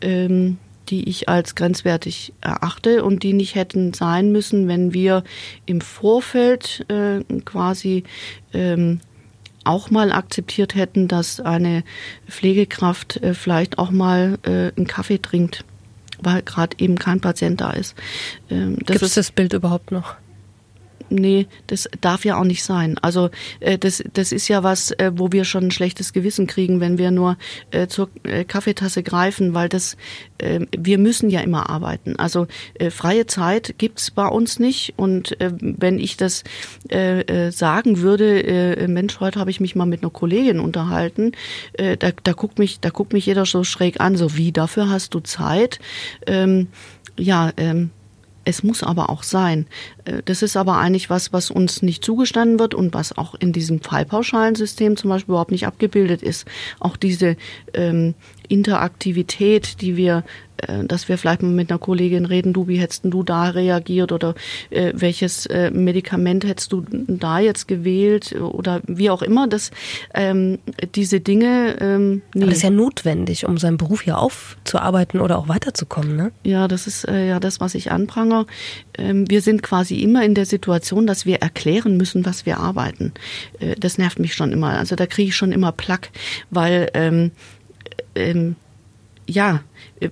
ähm, 0.00 0.58
die 0.88 1.08
ich 1.08 1.28
als 1.28 1.54
grenzwertig 1.54 2.32
erachte 2.40 3.04
und 3.04 3.22
die 3.22 3.32
nicht 3.32 3.54
hätten 3.54 3.94
sein 3.94 4.32
müssen, 4.32 4.68
wenn 4.68 4.92
wir 4.92 5.24
im 5.66 5.80
Vorfeld 5.80 6.84
äh, 6.88 7.22
quasi 7.44 8.04
ähm, 8.52 9.00
auch 9.64 9.90
mal 9.90 10.12
akzeptiert 10.12 10.74
hätten, 10.74 11.08
dass 11.08 11.40
eine 11.40 11.84
Pflegekraft 12.28 13.16
äh, 13.22 13.34
vielleicht 13.34 13.78
auch 13.78 13.90
mal 13.90 14.38
äh, 14.42 14.72
einen 14.76 14.86
Kaffee 14.86 15.18
trinkt, 15.18 15.64
weil 16.20 16.42
gerade 16.42 16.76
eben 16.78 16.98
kein 16.98 17.20
Patient 17.20 17.60
da 17.62 17.70
ist. 17.70 17.94
Ähm, 18.50 18.76
Gibt 18.76 19.02
es 19.02 19.14
das 19.14 19.30
Bild 19.30 19.54
überhaupt 19.54 19.90
noch? 19.90 20.16
Nee, 21.10 21.46
das 21.66 21.88
darf 22.00 22.24
ja 22.24 22.36
auch 22.36 22.44
nicht 22.44 22.64
sein. 22.64 22.96
Also 22.98 23.30
äh, 23.60 23.78
das, 23.78 24.02
das 24.12 24.32
ist 24.32 24.48
ja 24.48 24.62
was, 24.62 24.90
äh, 24.92 25.12
wo 25.14 25.32
wir 25.32 25.44
schon 25.44 25.64
ein 25.64 25.70
schlechtes 25.70 26.12
Gewissen 26.12 26.46
kriegen, 26.46 26.80
wenn 26.80 26.98
wir 26.98 27.10
nur 27.10 27.36
äh, 27.70 27.86
zur 27.86 28.10
äh, 28.24 28.44
Kaffeetasse 28.44 29.02
greifen, 29.02 29.54
weil 29.54 29.68
das, 29.68 29.96
äh, 30.38 30.60
wir 30.76 30.98
müssen 30.98 31.30
ja 31.30 31.40
immer 31.40 31.70
arbeiten. 31.70 32.16
Also 32.16 32.46
äh, 32.74 32.90
freie 32.90 33.26
Zeit 33.26 33.74
gibt's 33.78 34.10
bei 34.10 34.26
uns 34.26 34.58
nicht. 34.58 34.94
Und 34.96 35.40
äh, 35.40 35.52
wenn 35.58 35.98
ich 35.98 36.16
das 36.16 36.44
äh, 36.90 37.20
äh, 37.20 37.50
sagen 37.50 38.00
würde, 38.00 38.44
äh, 38.44 38.88
Mensch, 38.88 39.20
heute 39.20 39.40
habe 39.40 39.50
ich 39.50 39.60
mich 39.60 39.76
mal 39.76 39.86
mit 39.86 40.02
einer 40.02 40.10
Kollegin 40.10 40.60
unterhalten, 40.60 41.32
äh, 41.74 41.96
da, 41.96 42.10
da 42.22 42.32
guckt 42.32 42.58
mich, 42.58 42.80
da 42.80 42.90
guckt 42.90 43.12
mich 43.12 43.26
jeder 43.26 43.46
so 43.46 43.64
schräg 43.64 44.00
an, 44.00 44.16
so 44.16 44.36
wie, 44.36 44.52
dafür 44.52 44.88
hast 44.88 45.14
du 45.14 45.20
Zeit. 45.20 45.78
Ähm, 46.26 46.68
ja, 47.16 47.52
ähm, 47.56 47.90
es 48.44 48.62
muss 48.62 48.82
aber 48.82 49.10
auch 49.10 49.22
sein. 49.22 49.66
Äh, 50.04 50.22
das 50.24 50.42
ist 50.42 50.56
aber 50.56 50.78
eigentlich 50.78 51.10
was, 51.10 51.32
was 51.32 51.50
uns 51.50 51.82
nicht 51.82 52.04
zugestanden 52.04 52.58
wird 52.58 52.74
und 52.74 52.94
was 52.94 53.16
auch 53.16 53.34
in 53.34 53.52
diesem 53.52 53.80
Fallpauschalensystem 53.80 54.96
zum 54.96 55.10
Beispiel 55.10 55.32
überhaupt 55.32 55.50
nicht 55.50 55.66
abgebildet 55.66 56.22
ist. 56.22 56.46
Auch 56.80 56.96
diese 56.96 57.36
ähm, 57.72 58.14
Interaktivität, 58.48 59.80
die 59.80 59.96
wir 59.96 60.24
äh, 60.58 60.84
dass 60.84 61.08
wir 61.08 61.18
vielleicht 61.18 61.42
mal 61.42 61.50
mit 61.50 61.70
einer 61.70 61.78
Kollegin 61.78 62.26
reden, 62.26 62.52
du, 62.52 62.68
wie 62.68 62.78
hättest 62.78 63.04
du 63.04 63.22
da 63.22 63.48
reagiert 63.48 64.12
oder 64.12 64.34
äh, 64.70 64.92
welches 64.94 65.46
äh, 65.46 65.70
Medikament 65.70 66.44
hättest 66.44 66.72
du 66.72 66.84
da 66.90 67.38
jetzt 67.38 67.66
gewählt 67.66 68.34
oder 68.40 68.80
wie 68.86 69.10
auch 69.10 69.22
immer, 69.22 69.48
dass 69.48 69.70
ähm, 70.14 70.58
diese 70.94 71.20
Dinge. 71.20 71.76
Ähm, 71.80 72.22
nee. 72.34 72.42
Aber 72.42 72.50
das 72.50 72.58
ist 72.58 72.62
ja 72.62 72.70
notwendig, 72.70 73.46
um 73.46 73.58
seinen 73.58 73.78
Beruf 73.78 74.02
hier 74.02 74.18
aufzuarbeiten 74.18 75.20
oder 75.20 75.38
auch 75.38 75.48
weiterzukommen, 75.48 76.16
ne? 76.16 76.32
Ja, 76.44 76.68
das 76.68 76.86
ist 76.86 77.08
äh, 77.08 77.28
ja 77.28 77.40
das, 77.40 77.60
was 77.60 77.74
ich 77.74 77.90
anprangere. 77.90 78.46
Ähm, 78.96 79.28
wir 79.28 79.40
sind 79.40 79.62
quasi 79.62 80.00
immer 80.00 80.24
in 80.24 80.34
der 80.34 80.46
Situation, 80.46 81.06
dass 81.06 81.26
wir 81.26 81.38
erklären 81.38 81.96
müssen, 81.96 82.24
was 82.24 82.46
wir 82.46 82.58
arbeiten. 82.58 83.12
Äh, 83.58 83.74
das 83.78 83.98
nervt 83.98 84.18
mich 84.18 84.34
schon 84.34 84.52
immer. 84.52 84.70
Also 84.70 84.94
da 84.94 85.06
kriege 85.06 85.30
ich 85.30 85.36
schon 85.36 85.52
immer 85.52 85.72
Plack, 85.72 86.10
weil 86.50 86.90
ähm, 86.94 87.32
ähm, 88.14 88.56
ja, 89.26 89.62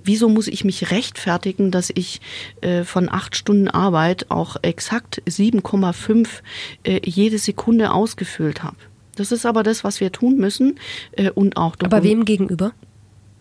wieso 0.03 0.29
muss 0.29 0.47
ich 0.47 0.63
mich 0.63 0.91
rechtfertigen, 0.91 1.71
dass 1.71 1.91
ich 1.93 2.21
äh, 2.61 2.83
von 2.83 3.09
acht 3.09 3.35
Stunden 3.35 3.67
Arbeit 3.67 4.31
auch 4.31 4.57
exakt 4.61 5.21
7,5 5.27 6.27
äh, 6.83 6.99
jede 7.03 7.37
Sekunde 7.37 7.91
ausgefüllt 7.91 8.63
habe? 8.63 8.77
Das 9.15 9.31
ist 9.31 9.45
aber 9.45 9.61
das, 9.63 9.83
was 9.83 9.99
wir 9.99 10.11
tun 10.11 10.37
müssen 10.37 10.79
äh, 11.11 11.29
und 11.29 11.57
auch. 11.57 11.75
Aber 11.83 12.03
wem 12.03 12.25
gegenüber? 12.25 12.73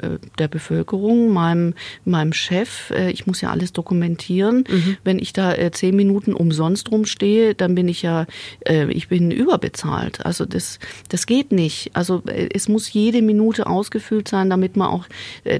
Äh, 0.02 0.18
der 0.38 0.48
Bevölkerung, 0.48 1.32
meinem, 1.32 1.74
meinem 2.04 2.32
Chef. 2.32 2.90
Äh, 2.90 3.10
ich 3.10 3.26
muss 3.26 3.40
ja 3.40 3.50
alles 3.50 3.72
dokumentieren. 3.72 4.64
Mhm. 4.68 4.96
Wenn 5.04 5.18
ich 5.18 5.32
da 5.32 5.54
äh, 5.54 5.70
zehn 5.70 5.94
Minuten 5.94 6.34
umsonst 6.34 6.90
rumstehe, 6.90 7.54
dann 7.54 7.74
bin 7.74 7.88
ich 7.88 8.02
ja, 8.02 8.26
ich 8.88 9.08
bin 9.08 9.30
überbezahlt. 9.30 10.24
Also 10.24 10.44
das, 10.44 10.78
das 11.08 11.26
geht 11.26 11.52
nicht. 11.52 11.90
Also 11.94 12.22
es 12.26 12.68
muss 12.68 12.92
jede 12.92 13.22
Minute 13.22 13.66
ausgefüllt 13.66 14.28
sein, 14.28 14.50
damit 14.50 14.76
man 14.76 14.88
auch, 14.88 15.06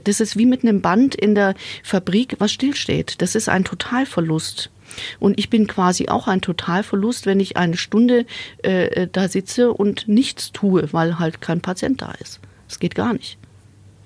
das 0.04 0.20
ist 0.20 0.36
wie 0.36 0.46
mit 0.46 0.62
einem 0.62 0.80
Band 0.80 1.14
in 1.14 1.34
der 1.34 1.54
Fabrik, 1.82 2.36
was 2.38 2.52
stillsteht. 2.52 3.20
Das 3.22 3.34
ist 3.34 3.48
ein 3.48 3.64
Totalverlust. 3.64 4.70
Und 5.18 5.38
ich 5.38 5.50
bin 5.50 5.66
quasi 5.66 6.08
auch 6.08 6.28
ein 6.28 6.40
Totalverlust, 6.40 7.26
wenn 7.26 7.40
ich 7.40 7.56
eine 7.56 7.76
Stunde 7.76 8.26
äh, 8.62 9.06
da 9.10 9.28
sitze 9.28 9.72
und 9.72 10.08
nichts 10.08 10.52
tue, 10.52 10.92
weil 10.92 11.18
halt 11.18 11.40
kein 11.40 11.60
Patient 11.60 12.02
da 12.02 12.12
ist. 12.20 12.40
Das 12.68 12.78
geht 12.78 12.94
gar 12.94 13.12
nicht. 13.12 13.38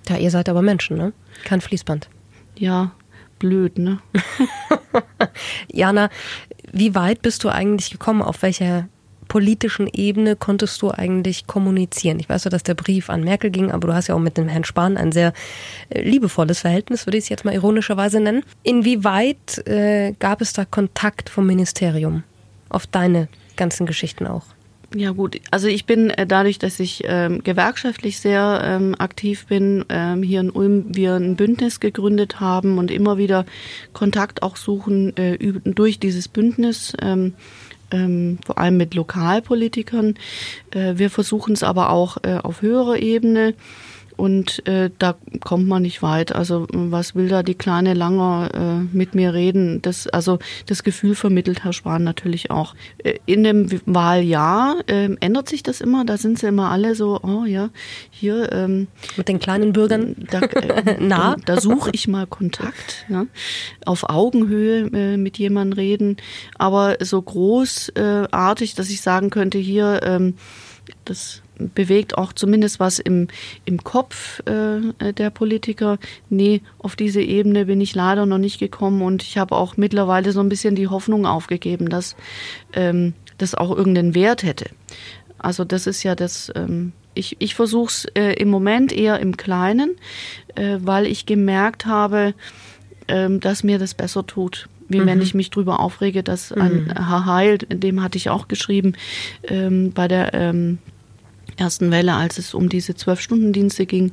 Ja, 0.09 0.17
ihr 0.17 0.31
seid 0.31 0.49
aber 0.49 0.63
Menschen, 0.63 0.97
ne? 0.97 1.13
Kein 1.45 1.61
Fließband. 1.61 2.09
Ja, 2.57 2.93
blöd, 3.39 3.79
ne? 3.79 3.99
Jana, 5.73 6.11
wie 6.73 6.95
weit 6.95 7.23
bist 7.23 7.45
du 7.45 7.49
eigentlich 7.49 7.91
gekommen? 7.91 8.23
Auf 8.23 8.43
welcher 8.43 8.89
politischen 9.29 9.89
Ebene 9.89 10.37
konntest 10.37 10.81
du 10.83 10.91
eigentlich 10.91 11.47
kommunizieren? 11.47 12.21
Ich 12.21 12.29
weiß 12.29 12.45
ja, 12.45 12.51
dass 12.51 12.63
der 12.63 12.75
Brief 12.75 13.11
an 13.11 13.25
Merkel 13.25 13.51
ging, 13.51 13.71
aber 13.73 13.89
du 13.89 13.95
hast 13.95 14.07
ja 14.07 14.15
auch 14.15 14.21
mit 14.21 14.37
dem 14.37 14.49
Herrn 14.49 14.65
Spahn 14.65 14.97
ein 14.97 15.13
sehr 15.13 15.33
äh, 15.91 16.03
liebevolles 16.03 16.61
Verhältnis, 16.61 17.07
würde 17.07 17.19
ich 17.19 17.25
es 17.25 17.29
jetzt 17.29 17.45
mal 17.45 17.55
ironischerweise 17.55 18.21
nennen. 18.21 18.43
Inwieweit 18.63 19.67
äh, 19.67 20.13
gab 20.19 20.41
es 20.41 20.53
da 20.53 20.65
Kontakt 20.65 21.29
vom 21.29 21.47
Ministerium 21.47 22.23
auf 22.69 22.87
deine 22.87 23.29
ganzen 23.57 23.87
Geschichten 23.87 24.27
auch? 24.27 24.45
Ja 24.97 25.11
gut, 25.11 25.39
also 25.51 25.69
ich 25.69 25.85
bin 25.85 26.09
äh, 26.09 26.27
dadurch, 26.27 26.59
dass 26.59 26.81
ich 26.81 27.03
ähm, 27.05 27.45
gewerkschaftlich 27.45 28.19
sehr 28.19 28.63
ähm, 28.65 28.95
aktiv 28.99 29.45
bin, 29.45 29.85
ähm, 29.91 30.23
hier 30.23 30.41
in 30.41 30.49
Ulm 30.49 30.87
wir 30.89 31.17
ein 31.17 31.37
Bündnis 31.37 31.81
gegründet 31.81 32.41
haben 32.41 32.79
und 32.79 32.91
immer 32.91 33.19
wieder 33.19 33.45
Kontakt 33.93 34.43
auch 34.43 34.57
suchen 34.57 35.15
äh, 35.19 35.37
durch 35.37 35.99
dieses 35.99 36.29
Bündnis. 36.29 36.95
Ähm, 37.03 37.35
ähm, 37.91 38.39
vor 38.45 38.59
allem 38.59 38.79
mit 38.79 38.95
Lokalpolitikern. 38.95 40.15
Äh, 40.71 40.95
wir 40.97 41.11
versuchen 41.11 41.53
es 41.53 41.63
aber 41.63 41.91
auch 41.91 42.17
äh, 42.23 42.39
auf 42.43 42.63
höherer 42.63 42.97
Ebene 42.97 43.55
und 44.17 44.67
äh, 44.67 44.91
da 44.99 45.17
kommt 45.45 45.69
man 45.69 45.83
nicht 45.83 46.03
weit. 46.03 46.35
Also 46.35 46.67
was 46.73 47.15
will 47.15 47.29
da 47.29 47.43
die 47.43 47.55
kleine 47.55 47.95
Langer 47.95 48.51
äh, 48.55 48.97
mit 48.97 49.15
mir 49.15 49.35
reden? 49.35 49.83
Das, 49.83 50.07
also 50.07 50.39
das 50.67 50.83
Gefühl 50.83 51.15
vermittelt 51.15 51.65
Herr 51.65 51.73
Spahn 51.73 52.05
natürlich 52.05 52.51
auch. 52.51 52.75
Äh, 52.99 53.19
in 53.27 53.45
dem 53.45 53.69
Wahljahr 53.87 54.77
äh, 54.87 55.15
ändert 55.21 55.49
sich 55.49 55.63
das 55.63 55.81
immer. 55.81 56.05
Da 56.05 56.17
sind 56.17 56.39
sie 56.39 56.47
immer 56.47 56.71
alle 56.71 56.95
so, 56.95 57.21
oh 57.23 57.45
ja, 57.45 57.71
hier 58.11 58.53
ähm, 58.53 58.89
mit 59.17 59.29
den 59.29 59.39
kleinen 59.39 59.73
Bürgern 59.73 60.17
da, 60.31 60.41
äh, 60.41 61.01
nah. 61.01 61.37
Da, 61.47 61.55
da 61.57 61.61
suche 61.61 61.91
ich 61.93 62.09
mal 62.09 62.27
Kontakt, 62.27 63.05
ja, 63.09 63.27
auf 63.85 64.09
Augenhöhe 64.09 64.87
äh, 64.93 65.17
mit 65.17 65.39
jemandem 65.39 65.77
reden, 65.77 66.17
aber 66.57 66.97
so 67.01 67.21
großartig, 67.21 68.75
dass 68.75 68.91
ich 68.91 69.01
sagen 69.01 69.31
könnte, 69.31 69.59
hier 69.59 70.01
ähm, 70.03 70.35
das 71.05 71.43
bewegt 71.59 72.19
auch 72.19 72.33
zumindest 72.33 72.81
was 72.81 72.99
im, 72.99 73.29
im 73.65 73.83
Kopf 73.83 74.43
äh, 74.47 75.13
der 75.13 75.31
Politiker. 75.31 75.99
Nee, 76.29 76.63
auf 76.79 76.97
diese 76.97 77.21
Ebene 77.23 77.67
bin 77.67 77.81
ich 77.81 77.95
leider 77.95 78.27
noch 78.27 78.39
nicht 78.39 78.59
gekommen 78.59 79.03
und 79.03 79.23
ich 79.23 79.39
habe 79.39 79.55
auch 79.55 79.77
mittlerweile 79.77 80.33
so 80.33 80.41
ein 80.41 80.49
bisschen 80.49 80.75
die 80.75 80.89
Hoffnung 80.89 81.27
aufgegeben, 81.27 81.89
dass 81.89 82.17
ähm, 82.73 83.15
das 83.39 83.55
auch 83.55 83.77
irgendeinen 83.77 84.15
Wert 84.15 84.43
hätte. 84.43 84.67
Also 85.39 85.65
das 85.65 85.87
ist 85.87 86.03
ja 86.03 86.15
das, 86.15 86.53
ähm, 86.55 86.93
ich, 87.15 87.37
ich 87.39 87.55
versuche 87.55 87.89
es 87.89 88.05
äh, 88.15 88.33
im 88.35 88.49
Moment 88.49 88.93
eher 88.93 89.21
im 89.21 89.37
Kleinen, 89.37 89.97
äh, 90.55 90.79
weil 90.81 91.07
ich 91.07 91.27
gemerkt 91.27 91.87
habe, 91.87 92.35
ähm, 93.09 93.41
dass 93.41 93.63
mir 93.63 93.79
das 93.79 93.95
besser 93.95 94.27
tut 94.27 94.69
wie 94.89 95.01
mhm. 95.01 95.07
wenn 95.07 95.21
ich 95.21 95.35
mich 95.35 95.51
drüber 95.51 95.81
aufrege, 95.81 96.23
dass 96.23 96.53
ein 96.53 96.85
mhm. 96.85 96.93
Herr 96.93 97.27
Heil, 97.27 97.59
dem 97.59 98.05
hatte 98.05 98.19
ich 98.19 98.31
auch 98.31 98.47
geschrieben, 98.47 98.95
ähm, 99.43 99.93
bei 99.93 100.07
der 100.07 100.33
ähm, 100.35 100.79
ersten 101.57 101.91
Welle, 101.91 102.15
als 102.15 102.39
es 102.39 102.55
um 102.55 102.69
diese 102.69 102.95
Zwölf-Stunden-Dienste 102.95 103.87
ging, 103.87 104.13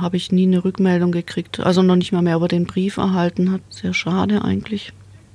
habe 0.00 0.16
ich 0.16 0.32
nie 0.32 0.46
eine 0.46 0.64
Rückmeldung 0.64 1.12
gekriegt. 1.12 1.60
Also 1.60 1.82
noch 1.82 1.96
nicht 1.96 2.12
mal 2.12 2.22
mehr 2.22 2.36
über 2.36 2.48
den 2.48 2.66
Brief 2.66 2.96
erhalten 2.96 3.52
hat. 3.52 3.60
Sehr 3.70 3.94
schade 3.94 4.42
eigentlich. 4.42 4.92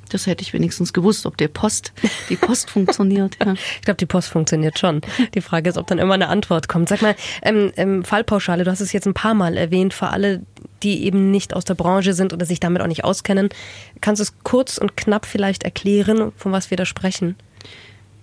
Das 0.10 0.26
hätte 0.26 0.42
ich 0.42 0.54
wenigstens 0.54 0.94
gewusst, 0.94 1.26
ob 1.26 1.38
der 1.38 1.48
Post, 1.50 1.94
die 2.30 2.36
Post 2.36 2.70
funktioniert. 2.70 3.38
Ja. 3.44 3.54
Ich 3.54 3.82
glaube, 3.82 3.98
die 3.98 4.06
Post 4.06 4.30
funktioniert 4.30 4.80
schon. 4.80 5.02
Die 5.34 5.42
Frage 5.42 5.70
ist, 5.70 5.78
ob 5.78 5.88
dann 5.88 6.00
immer 6.00 6.14
eine 6.14 6.30
Antwort 6.30 6.68
kommt. 6.68 6.90
Sag 6.90 7.02
mal, 7.02 7.16
ähm, 7.42 7.72
ähm, 7.76 8.04
Fallpauschale, 8.04 8.64
du 8.64 8.72
hast 8.72 8.82
es 8.82 8.94
jetzt 8.94 9.08
ein 9.08 9.14
paar 9.14 9.34
Mal 9.34 9.58
erwähnt, 9.58 9.94
für 9.94 10.08
alle, 10.08 10.44
die 10.84 11.04
eben 11.06 11.32
nicht 11.32 11.54
aus 11.54 11.66
der 11.66 11.76
Branche 11.76 12.14
sind 12.14 12.34
oder 12.34 12.46
sich 12.46 12.60
damit 12.60 12.82
auch 12.82 12.88
nicht 12.88 13.04
auskennen. 13.04 13.50
Kannst 14.02 14.20
du 14.20 14.24
es 14.24 14.34
kurz 14.44 14.78
und 14.78 14.96
knapp 14.96 15.26
vielleicht 15.26 15.64
erklären, 15.64 16.32
von 16.38 16.52
was 16.52 16.70
wir 16.70 16.78
da 16.78 16.86
sprechen? 16.86 17.36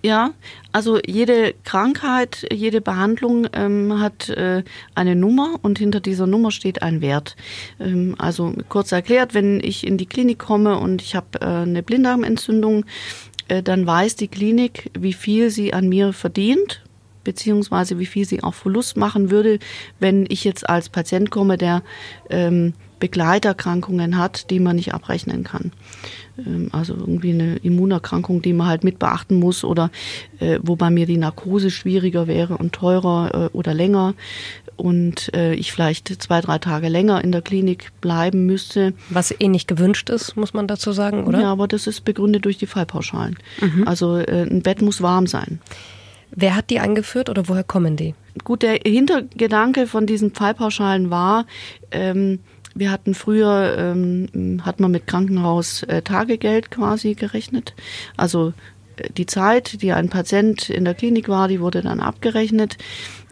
Ja, 0.05 0.33
also 0.71 0.99
jede 1.03 1.55
Krankheit, 1.63 2.45
jede 2.53 2.79
Behandlung 2.79 3.47
ähm, 3.53 3.99
hat 3.99 4.29
äh, 4.29 4.61
eine 4.93 5.15
Nummer 5.15 5.55
und 5.63 5.79
hinter 5.79 5.99
dieser 5.99 6.27
Nummer 6.27 6.51
steht 6.51 6.83
ein 6.83 7.01
Wert. 7.01 7.35
Ähm, 7.79 8.13
also 8.19 8.53
kurz 8.69 8.91
erklärt, 8.91 9.33
wenn 9.33 9.59
ich 9.63 9.87
in 9.87 9.97
die 9.97 10.05
Klinik 10.05 10.37
komme 10.37 10.77
und 10.77 11.01
ich 11.01 11.15
habe 11.15 11.41
äh, 11.41 11.45
eine 11.45 11.81
Blinddarmentzündung, 11.81 12.85
äh, 13.47 13.63
dann 13.63 13.87
weiß 13.87 14.15
die 14.15 14.27
Klinik, 14.27 14.91
wie 14.95 15.13
viel 15.13 15.49
sie 15.49 15.73
an 15.73 15.89
mir 15.89 16.13
verdient 16.13 16.83
beziehungsweise 17.23 17.97
wie 17.97 18.05
viel 18.05 18.25
sie 18.25 18.43
auch 18.43 18.53
Verlust 18.53 18.97
machen 18.97 19.31
würde, 19.31 19.57
wenn 19.99 20.27
ich 20.29 20.43
jetzt 20.43 20.69
als 20.69 20.89
Patient 20.89 21.31
komme, 21.31 21.57
der 21.57 21.81
ähm, 22.29 22.73
Begleiterkrankungen 22.99 24.17
hat, 24.17 24.49
die 24.49 24.59
man 24.59 24.75
nicht 24.75 24.93
abrechnen 24.93 25.43
kann. 25.43 25.71
Ähm, 26.37 26.69
also 26.71 26.93
irgendwie 26.93 27.31
eine 27.31 27.57
Immunerkrankung, 27.57 28.41
die 28.41 28.53
man 28.53 28.67
halt 28.67 28.83
mit 28.83 28.99
beachten 28.99 29.35
muss 29.35 29.63
oder 29.63 29.91
äh, 30.39 30.59
wo 30.61 30.75
bei 30.75 30.89
mir 30.89 31.05
die 31.05 31.17
Narkose 31.17 31.71
schwieriger 31.71 32.27
wäre 32.27 32.57
und 32.57 32.73
teurer 32.73 33.49
äh, 33.53 33.57
oder 33.57 33.73
länger 33.73 34.13
und 34.77 35.33
äh, 35.33 35.53
ich 35.53 35.71
vielleicht 35.71 36.21
zwei, 36.21 36.41
drei 36.41 36.57
Tage 36.57 36.89
länger 36.89 37.23
in 37.23 37.31
der 37.31 37.41
Klinik 37.41 37.91
bleiben 38.01 38.45
müsste. 38.45 38.93
Was 39.09 39.33
eh 39.39 39.47
nicht 39.47 39.67
gewünscht 39.67 40.09
ist, 40.09 40.35
muss 40.35 40.53
man 40.53 40.67
dazu 40.67 40.91
sagen, 40.91 41.25
oder? 41.25 41.41
Ja, 41.41 41.51
aber 41.51 41.67
das 41.67 41.87
ist 41.87 42.03
begründet 42.03 42.45
durch 42.45 42.57
die 42.57 42.67
Fallpauschalen. 42.67 43.37
Mhm. 43.61 43.87
Also 43.87 44.17
äh, 44.17 44.43
ein 44.43 44.61
Bett 44.61 44.81
muss 44.81 45.01
warm 45.01 45.27
sein. 45.27 45.59
Wer 46.31 46.55
hat 46.55 46.69
die 46.69 46.79
eingeführt 46.79 47.29
oder 47.29 47.47
woher 47.47 47.63
kommen 47.63 47.95
die? 47.95 48.13
Gut, 48.43 48.63
der 48.63 48.79
Hintergedanke 48.85 49.87
von 49.87 50.05
diesen 50.05 50.33
Fallpauschalen 50.33 51.09
war, 51.09 51.45
ähm, 51.91 52.39
wir 52.75 52.91
hatten 52.91 53.15
früher, 53.15 53.75
ähm, 53.77 54.61
hat 54.63 54.79
man 54.79 54.91
mit 54.91 55.07
Krankenhaus 55.07 55.83
äh, 55.83 56.01
Tagegeld 56.01 56.69
quasi 56.69 57.15
gerechnet. 57.15 57.73
Also 58.17 58.53
äh, 58.97 59.09
die 59.17 59.25
Zeit, 59.25 59.81
die 59.81 59.93
ein 59.93 60.09
Patient 60.09 60.69
in 60.69 60.85
der 60.85 60.93
Klinik 60.93 61.29
war, 61.29 61.47
die 61.47 61.61
wurde 61.61 61.81
dann 61.81 62.01
abgerechnet. 62.01 62.77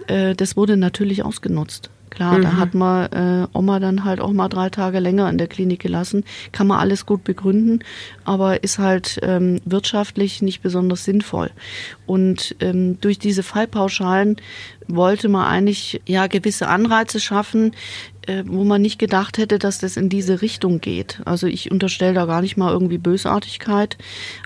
Äh, 0.08 0.34
das 0.34 0.56
wurde 0.56 0.78
natürlich 0.78 1.24
ausgenutzt. 1.24 1.90
Klar, 2.14 2.38
mhm. 2.38 2.42
da 2.44 2.58
hat 2.58 2.74
man 2.76 3.12
äh, 3.12 3.48
Oma 3.58 3.80
dann 3.80 4.04
halt 4.04 4.22
auch 4.22 4.32
mal 4.32 4.48
drei 4.48 4.70
Tage 4.70 5.00
länger 5.00 5.30
in 5.30 5.40
der 5.40 5.48
Klinik 5.48 5.80
gelassen. 5.80 6.24
Kann 6.52 6.68
man 6.68 6.80
alles 6.80 7.08
gut 7.08 7.24
begründen, 7.24 7.80
aber 8.24 8.64
ist 8.64 8.78
halt 8.78 9.20
ähm, 9.24 9.62
wirtschaftlich 9.66 10.44
nicht 10.44 10.62
besonders 10.62 11.06
sinnvoll. 11.06 11.50
Und 12.06 12.56
ähm, 12.60 13.02
durch 13.02 13.18
diese 13.18 13.42
Fallpauschalen 13.42 14.38
wollte 14.88 15.30
man 15.30 15.46
eigentlich 15.46 16.02
ja 16.06 16.28
gewisse 16.28 16.68
Anreize 16.68 17.20
schaffen, 17.20 17.74
äh, 18.28 18.44
wo 18.46 18.64
man 18.64 18.82
nicht 18.82 19.00
gedacht 19.00 19.38
hätte, 19.38 19.60
dass 19.60 19.80
das 19.80 19.98
in 19.98 20.10
diese 20.10 20.42
Richtung 20.42 20.80
geht. 20.80 21.22
Also 21.26 21.48
ich 21.48 21.72
unterstelle 21.72 22.14
da 22.14 22.26
gar 22.26 22.42
nicht 22.42 22.58
mal 22.58 22.72
irgendwie 22.72 22.98
Bösartigkeit, 22.98 23.98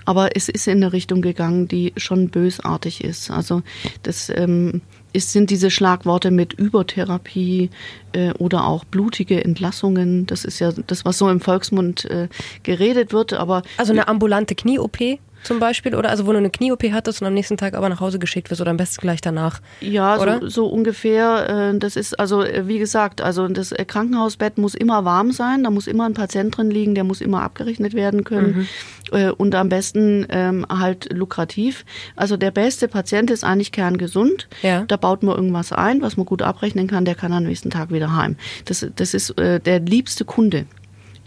aber 0.04 0.36
es 0.36 0.48
ist 0.48 0.66
in 0.66 0.78
eine 0.78 0.92
Richtung 0.92 1.22
gegangen, 1.22 1.68
die 1.68 1.92
schon 1.96 2.28
bösartig 2.28 3.04
ist. 3.04 3.30
Also 3.30 3.62
das 4.02 4.30
ähm, 4.30 4.82
ist, 5.12 5.32
sind 5.32 5.50
diese 5.50 5.70
Schlagworte 5.70 6.30
mit 6.30 6.52
Übertherapie 6.52 7.70
äh, 8.12 8.32
oder 8.32 8.66
auch 8.66 8.84
blutige 8.84 9.44
Entlassungen. 9.44 10.26
Das 10.26 10.44
ist 10.44 10.58
ja 10.58 10.72
das, 10.72 11.04
was 11.04 11.18
so 11.18 11.28
im 11.28 11.40
Volksmund 11.40 12.04
äh, 12.06 12.28
geredet 12.62 13.12
wird. 13.12 13.32
Aber 13.32 13.62
also 13.76 13.92
eine 13.92 14.08
ambulante 14.08 14.54
Knie-OP? 14.54 15.18
Zum 15.42 15.58
Beispiel? 15.58 15.94
Oder 15.94 16.10
also 16.10 16.26
wo 16.26 16.32
du 16.32 16.38
eine 16.38 16.50
Knie-OP 16.50 16.84
hattest 16.92 17.20
und 17.20 17.26
am 17.26 17.34
nächsten 17.34 17.56
Tag 17.56 17.74
aber 17.74 17.88
nach 17.88 18.00
Hause 18.00 18.18
geschickt 18.18 18.50
wirst 18.50 18.60
oder 18.60 18.70
am 18.70 18.76
besten 18.76 19.00
gleich 19.00 19.20
danach? 19.20 19.60
Ja, 19.80 20.18
so, 20.18 20.48
so, 20.48 20.66
ungefähr. 20.66 21.72
Äh, 21.74 21.78
das 21.78 21.96
ist 21.96 22.18
also, 22.18 22.42
äh, 22.42 22.66
wie 22.66 22.78
gesagt, 22.78 23.20
also 23.20 23.48
das 23.48 23.72
äh, 23.72 23.84
Krankenhausbett 23.84 24.58
muss 24.58 24.74
immer 24.74 25.04
warm 25.04 25.32
sein, 25.32 25.64
da 25.64 25.70
muss 25.70 25.86
immer 25.86 26.06
ein 26.06 26.14
Patient 26.14 26.56
drin 26.56 26.70
liegen, 26.70 26.94
der 26.94 27.04
muss 27.04 27.20
immer 27.20 27.42
abgerechnet 27.42 27.94
werden 27.94 28.24
können 28.24 28.68
mhm. 29.12 29.34
und 29.36 29.54
am 29.54 29.68
besten 29.68 30.26
ähm, 30.30 30.66
halt 30.68 31.12
lukrativ. 31.12 31.84
Also 32.16 32.36
der 32.36 32.50
beste 32.50 32.88
Patient 32.88 33.30
ist 33.30 33.44
eigentlich 33.44 33.72
kerngesund. 33.72 34.48
Ja. 34.62 34.84
Da 34.86 34.96
baut 34.96 35.22
man 35.22 35.36
irgendwas 35.36 35.72
ein, 35.72 36.02
was 36.02 36.16
man 36.16 36.26
gut 36.26 36.42
abrechnen 36.42 36.86
kann, 36.86 37.04
der 37.04 37.14
kann 37.14 37.32
am 37.32 37.44
nächsten 37.44 37.70
Tag 37.70 37.90
wieder 37.90 38.14
heim. 38.14 38.36
Das, 38.64 38.86
das 38.94 39.14
ist 39.14 39.34
der 39.38 39.80
liebste 39.80 40.24
Kunde 40.24 40.66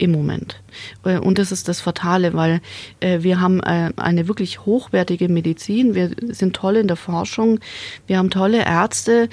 im 0.02 0.10
Moment. 0.10 0.60
Äh, 1.04 1.18
und 1.18 1.38
das 1.38 1.52
ist 1.52 1.68
das 1.68 1.80
Fatale, 1.80 2.34
weil 2.34 2.60
äh, 2.98 3.22
wir 3.22 3.40
haben 3.40 3.60
äh, 3.60 3.92
eine 3.96 4.26
wirklich 4.26 4.66
hochwertige 4.66 5.28
Medizin, 5.28 5.94
wir 5.94 6.10
sind 6.30 6.56
toll 6.56 6.76
in 6.76 6.88
der 6.88 6.96
Forschung, 6.96 7.60
wir 8.08 8.18
haben 8.18 8.30
tolle 8.30 8.64
Ärzte, 8.64 9.28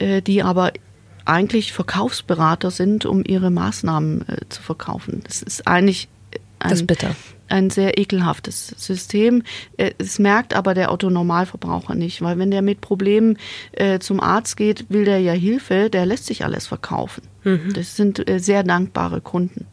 die 0.00 0.42
aber 0.42 0.72
eigentlich 1.24 1.72
Verkaufsberater 1.72 2.70
sind, 2.70 3.04
um 3.04 3.22
ihre 3.24 3.50
Maßnahmen 3.50 4.24
zu 4.48 4.62
verkaufen. 4.62 5.22
Das 5.24 5.42
ist 5.42 5.66
eigentlich 5.66 6.08
ein, 6.58 6.70
das 6.70 6.80
ist 6.80 6.86
bitter. 6.86 7.14
ein 7.48 7.70
sehr 7.70 7.98
ekelhaftes 7.98 8.74
System. 8.76 9.42
Es 9.76 10.18
merkt 10.18 10.54
aber 10.54 10.74
der 10.74 10.92
Otto-Normalverbraucher 10.92 11.94
nicht, 11.94 12.22
weil 12.22 12.38
wenn 12.38 12.50
der 12.50 12.62
mit 12.62 12.80
Problemen 12.80 13.38
zum 14.00 14.20
Arzt 14.20 14.56
geht, 14.56 14.86
will 14.88 15.04
der 15.04 15.20
ja 15.20 15.32
Hilfe, 15.32 15.90
der 15.90 16.06
lässt 16.06 16.26
sich 16.26 16.44
alles 16.44 16.66
verkaufen. 16.66 17.22
Mhm. 17.44 17.72
Das 17.74 17.96
sind 17.96 18.24
sehr 18.38 18.62
dankbare 18.64 19.20
Kunden. 19.20 19.66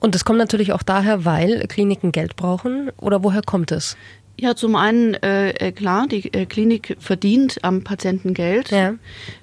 Und 0.00 0.14
das 0.14 0.24
kommt 0.24 0.38
natürlich 0.38 0.72
auch 0.72 0.82
daher, 0.82 1.24
weil 1.24 1.66
Kliniken 1.68 2.12
Geld 2.12 2.36
brauchen. 2.36 2.90
Oder 2.98 3.24
woher 3.24 3.42
kommt 3.42 3.72
es? 3.72 3.96
Ja, 4.40 4.54
zum 4.54 4.76
einen, 4.76 5.14
äh, 5.14 5.50
äh, 5.50 5.72
klar, 5.72 6.06
die 6.06 6.32
äh, 6.32 6.46
Klinik 6.46 6.96
verdient 7.00 7.58
am 7.62 7.82
Patienten 7.82 8.34
Geld. 8.34 8.70
Ja. 8.70 8.94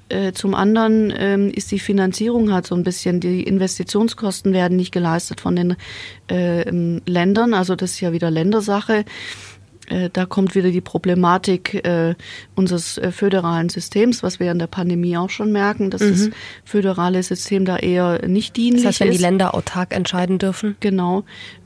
Äh, 0.08 0.32
zum 0.32 0.56
anderen 0.56 1.14
ähm, 1.18 1.52
ist 1.52 1.70
die 1.72 1.80
Finanzierung 1.80 2.54
halt 2.54 2.66
so 2.66 2.76
ein 2.76 2.84
bisschen, 2.84 3.20
die 3.20 3.44
Investitionskosten 3.44 4.54
werden 4.54 4.78
nicht 4.78 4.94
geleistet 4.94 5.42
von 5.42 5.58
den 5.58 5.76
äh, 6.32 6.70
Ländern, 7.06 7.54
also 7.54 7.76
das 7.76 7.92
ist 7.92 8.00
ja 8.00 8.14
wieder 8.14 8.32
Ländersache. 8.32 9.04
Äh, 9.88 10.10
da 10.12 10.26
kommt 10.26 10.56
wieder 10.56 10.72
die 10.72 10.82
Problematik 10.82 11.86
äh, 11.86 12.16
unseres 12.56 12.98
äh, 12.98 13.12
föderalen 13.12 13.70
Systems, 13.70 14.24
was 14.24 14.40
wir 14.40 14.52
in 14.52 14.60
der 14.60 14.68
Pandemie 14.68 15.18
auch 15.18 15.30
schon 15.30 15.52
merken, 15.52 15.90
dass 15.90 16.02
mhm. 16.02 16.10
das 16.10 16.30
föderale 16.64 17.22
System 17.24 17.66
da 17.66 17.78
eher 17.78 18.28
nicht 18.28 18.56
dienlich 18.58 18.84
ist. 18.84 18.86
Das 18.86 18.90
heißt, 18.94 19.00
wenn 19.02 19.10
ist. 19.10 19.18
die 19.18 19.24
Länder 19.24 19.56
autark 19.56 19.96
entscheiden 19.96 20.38
dürfen? 20.38 20.76
Genau. 20.80 21.24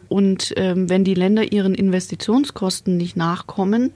Und 0.09 0.53
ähm, 0.57 0.89
wenn 0.89 1.03
die 1.03 1.13
Länder 1.13 1.51
ihren 1.51 1.75
Investitionskosten 1.75 2.97
nicht 2.97 3.15
nachkommen, 3.15 3.91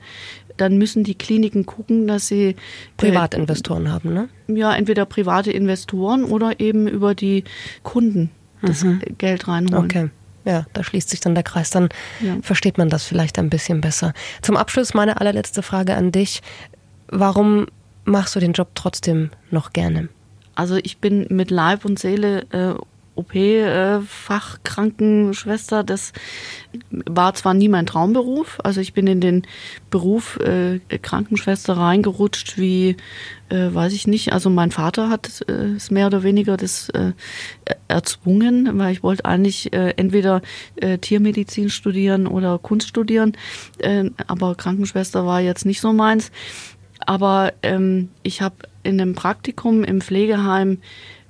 dann 0.57 0.77
müssen 0.77 1.03
die 1.03 1.15
Kliniken 1.15 1.65
gucken, 1.65 2.07
dass 2.07 2.27
sie 2.27 2.49
äh, 2.49 2.55
Privatinvestoren 2.97 3.91
haben, 3.91 4.13
ne? 4.13 4.29
Ja, 4.47 4.75
entweder 4.75 5.05
private 5.05 5.51
Investoren 5.51 6.23
oder 6.23 6.59
eben 6.59 6.87
über 6.87 7.15
die 7.15 7.43
Kunden 7.81 8.29
das 8.61 8.83
mhm. 8.83 9.01
Geld 9.17 9.47
reinholen. 9.47 9.85
Okay. 9.85 10.09
Ja, 10.45 10.65
da 10.73 10.83
schließt 10.83 11.09
sich 11.09 11.19
dann 11.19 11.35
der 11.35 11.43
Kreis, 11.43 11.69
dann 11.69 11.89
ja. 12.19 12.37
versteht 12.41 12.77
man 12.77 12.89
das 12.89 13.05
vielleicht 13.05 13.39
ein 13.39 13.49
bisschen 13.49 13.81
besser. 13.81 14.13
Zum 14.41 14.57
Abschluss 14.57 14.93
meine 14.93 15.19
allerletzte 15.19 15.63
Frage 15.63 15.95
an 15.95 16.11
dich. 16.11 16.41
Warum 17.07 17.67
machst 18.05 18.35
du 18.35 18.39
den 18.39 18.53
Job 18.53 18.69
trotzdem 18.75 19.31
noch 19.51 19.71
gerne? 19.73 20.09
Also 20.55 20.75
ich 20.75 20.97
bin 20.97 21.25
mit 21.29 21.49
Leib 21.49 21.85
und 21.85 21.97
Seele 21.97 22.41
äh, 22.51 22.75
OP-Fachkrankenschwester. 23.15 25.83
Das 25.83 26.13
war 26.89 27.33
zwar 27.33 27.53
nie 27.53 27.69
mein 27.69 27.85
Traumberuf, 27.85 28.59
also 28.63 28.81
ich 28.81 28.93
bin 28.93 29.07
in 29.07 29.21
den 29.21 29.43
Beruf 29.89 30.37
äh, 30.39 30.79
Krankenschwester 31.01 31.77
reingerutscht, 31.77 32.57
wie 32.57 32.97
äh, 33.49 33.73
weiß 33.73 33.93
ich 33.93 34.07
nicht. 34.07 34.33
Also 34.33 34.49
mein 34.49 34.71
Vater 34.71 35.09
hat 35.09 35.45
äh, 35.47 35.75
es 35.75 35.91
mehr 35.91 36.07
oder 36.07 36.23
weniger 36.23 36.57
das 36.57 36.89
äh, 36.89 37.13
erzwungen, 37.87 38.79
weil 38.79 38.93
ich 38.93 39.03
wollte 39.03 39.25
eigentlich 39.25 39.71
äh, 39.73 39.93
entweder 39.97 40.41
äh, 40.77 40.97
Tiermedizin 40.97 41.69
studieren 41.69 42.25
oder 42.27 42.57
Kunst 42.57 42.87
studieren, 42.87 43.33
äh, 43.77 44.09
aber 44.27 44.55
Krankenschwester 44.55 45.25
war 45.25 45.41
jetzt 45.41 45.65
nicht 45.65 45.81
so 45.81 45.93
meins. 45.93 46.31
Aber 47.05 47.53
ähm, 47.63 48.09
ich 48.23 48.41
habe 48.41 48.55
in 48.83 48.99
einem 48.99 49.13
Praktikum 49.13 49.83
im 49.83 50.01
Pflegeheim 50.01 50.79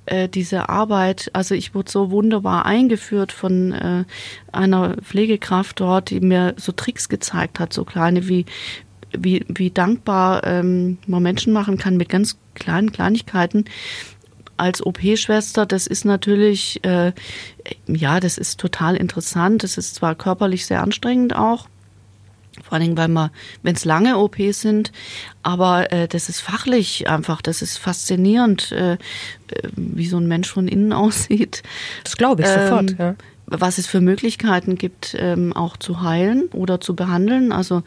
äh, 0.06 0.28
diese 0.28 0.68
Arbeit, 0.68 1.30
also 1.32 1.54
ich 1.54 1.74
wurde 1.74 1.90
so 1.90 2.10
wunderbar 2.10 2.66
eingeführt 2.66 3.32
von 3.32 3.72
äh, 3.72 4.04
einer 4.52 4.96
Pflegekraft 4.96 5.80
dort, 5.80 6.10
die 6.10 6.20
mir 6.20 6.54
so 6.56 6.72
Tricks 6.72 7.08
gezeigt 7.08 7.60
hat, 7.60 7.72
so 7.72 7.84
kleine 7.84 8.28
wie 8.28 8.46
wie, 9.16 9.44
wie 9.46 9.70
dankbar 9.70 10.42
ähm, 10.44 10.98
man 11.06 11.22
Menschen 11.22 11.52
machen 11.52 11.78
kann 11.78 11.96
mit 11.96 12.08
ganz 12.08 12.36
kleinen 12.54 12.90
Kleinigkeiten 12.90 13.64
als 14.56 14.84
OP-Schwester, 14.84 15.66
das 15.66 15.86
ist 15.86 16.04
natürlich, 16.04 16.84
äh, 16.84 17.12
ja, 17.86 18.20
das 18.20 18.38
ist 18.38 18.60
total 18.60 18.96
interessant. 18.96 19.62
Das 19.62 19.78
ist 19.78 19.96
zwar 19.96 20.14
körperlich 20.14 20.66
sehr 20.66 20.82
anstrengend 20.82 21.34
auch, 21.34 21.68
vor 22.62 22.74
allen 22.74 22.82
Dingen, 22.82 22.96
weil 22.96 23.08
man, 23.08 23.30
wenn 23.62 23.74
es 23.74 23.84
lange 23.84 24.18
OPs 24.18 24.60
sind, 24.60 24.92
aber 25.42 25.92
äh, 25.92 26.08
das 26.08 26.28
ist 26.28 26.40
fachlich 26.40 27.08
einfach, 27.08 27.42
das 27.42 27.62
ist 27.62 27.78
faszinierend, 27.78 28.72
äh, 28.72 28.94
äh 28.94 28.98
wie 29.76 30.06
so 30.06 30.18
ein 30.18 30.26
Mensch 30.26 30.50
von 30.50 30.68
innen 30.68 30.92
aussieht. 30.94 31.62
Das 32.04 32.16
glaube 32.16 32.42
ich 32.42 32.48
ähm, 32.48 32.60
sofort, 32.60 32.98
ja. 32.98 33.16
Was 33.46 33.76
es 33.76 33.86
für 33.86 34.00
Möglichkeiten 34.00 34.76
gibt, 34.76 35.14
ähm, 35.18 35.52
auch 35.52 35.76
zu 35.76 36.00
heilen 36.00 36.44
oder 36.52 36.80
zu 36.80 36.96
behandeln. 36.96 37.52
Also 37.52 37.82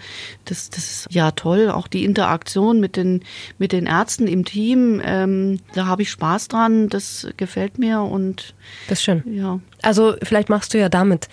das, 0.45 0.69
das 0.69 0.77
ist 0.77 1.07
ja 1.09 1.31
toll. 1.31 1.71
Auch 1.71 1.87
die 1.87 2.05
Interaktion 2.05 2.79
mit 2.79 2.95
den, 2.95 3.23
mit 3.57 3.71
den 3.71 3.87
Ärzten 3.87 4.27
im 4.27 4.45
Team, 4.45 5.01
ähm, 5.03 5.59
da 5.73 5.87
habe 5.87 6.03
ich 6.03 6.11
Spaß 6.11 6.49
dran. 6.49 6.89
Das 6.89 7.27
gefällt 7.37 7.79
mir 7.79 8.01
und 8.01 8.53
das 8.87 8.99
ist 8.99 9.03
schön. 9.05 9.23
Ja. 9.33 9.59
Also 9.81 10.15
vielleicht 10.21 10.49
machst 10.49 10.75
du 10.75 10.77
ja 10.77 10.89
damit 10.89 11.27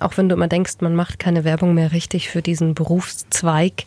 auch 0.00 0.16
wenn 0.16 0.28
du 0.28 0.34
immer 0.34 0.48
denkst, 0.48 0.74
man 0.80 0.94
macht 0.94 1.18
keine 1.18 1.44
Werbung 1.44 1.74
mehr 1.74 1.92
richtig 1.92 2.28
für 2.28 2.42
diesen 2.42 2.74
Berufszweig, 2.74 3.84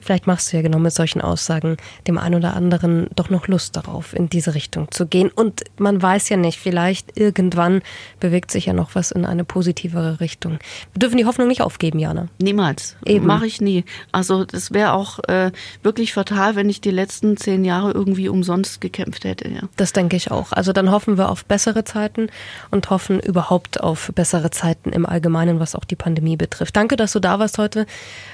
vielleicht 0.00 0.26
machst 0.26 0.52
du 0.52 0.56
ja 0.56 0.62
genau 0.62 0.78
mit 0.78 0.92
solchen 0.92 1.20
Aussagen 1.20 1.76
dem 2.06 2.18
einen 2.18 2.36
oder 2.36 2.54
anderen 2.54 3.08
doch 3.14 3.30
noch 3.30 3.48
Lust 3.48 3.76
darauf, 3.76 4.14
in 4.14 4.28
diese 4.28 4.54
Richtung 4.54 4.90
zu 4.90 5.06
gehen. 5.06 5.30
Und 5.30 5.62
man 5.78 6.00
weiß 6.00 6.28
ja 6.28 6.36
nicht, 6.36 6.58
vielleicht 6.58 7.16
irgendwann 7.18 7.82
bewegt 8.20 8.50
sich 8.50 8.66
ja 8.66 8.72
noch 8.72 8.94
was 8.94 9.10
in 9.10 9.24
eine 9.24 9.44
positivere 9.44 10.20
Richtung. 10.20 10.58
Wir 10.92 10.98
dürfen 10.98 11.16
die 11.16 11.24
Hoffnung 11.24 11.48
nicht 11.48 11.62
aufgeben, 11.62 11.98
Jana. 11.98 12.28
Niemals. 12.40 12.96
Eben. 13.04 13.26
Mache 13.26 13.46
ich 13.46 13.60
nie. 13.60 13.84
Also 14.10 14.44
das 14.44 14.72
wäre 14.72 14.92
auch 14.92 15.18
äh, 15.28 15.52
wirklich 15.82 16.12
fatal, 16.12 16.56
wenn 16.56 16.68
ich 16.68 16.80
die 16.80 16.90
letzten 16.90 17.36
zehn 17.36 17.64
Jahre 17.64 17.92
irgendwie 17.92 18.28
umsonst 18.28 18.80
gekämpft 18.80 19.24
hätte. 19.24 19.48
Ja. 19.48 19.60
Das 19.76 19.92
denke 19.92 20.16
ich 20.16 20.30
auch. 20.30 20.52
Also 20.52 20.72
dann 20.72 20.90
hoffen 20.90 21.18
wir 21.18 21.30
auf 21.30 21.44
bessere 21.44 21.84
Zeiten 21.84 22.28
und 22.70 22.90
hoffen 22.90 23.20
überhaupt 23.20 23.80
auf 23.80 24.10
bessere 24.14 24.50
Zeiten 24.50 24.90
im 24.90 25.06
Allgemeinen, 25.06 25.60
was 25.60 25.74
auch 25.74 25.84
die 25.84 25.96
Pandemie 25.96 26.36
betrifft. 26.36 26.76
Danke, 26.76 26.96
dass 26.96 27.12
du 27.12 27.20
da 27.20 27.38
warst 27.38 27.58
heute 27.58 27.86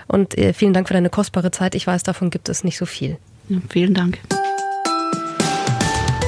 und 0.07 0.37
äh, 0.37 0.53
vielen 0.53 0.73
Dank 0.73 0.89
für 0.89 0.95
deine 0.95 1.11
kostbare 1.11 1.48
Zeit. 1.53 1.75
Ich 1.75 1.87
weiß, 1.87 2.03
davon 2.03 2.31
gibt 2.31 2.49
es 2.49 2.65
nicht 2.65 2.79
so 2.79 2.87
viel. 2.87 3.19
Ja, 3.49 3.59
vielen 3.69 3.95
Dank. 3.95 4.19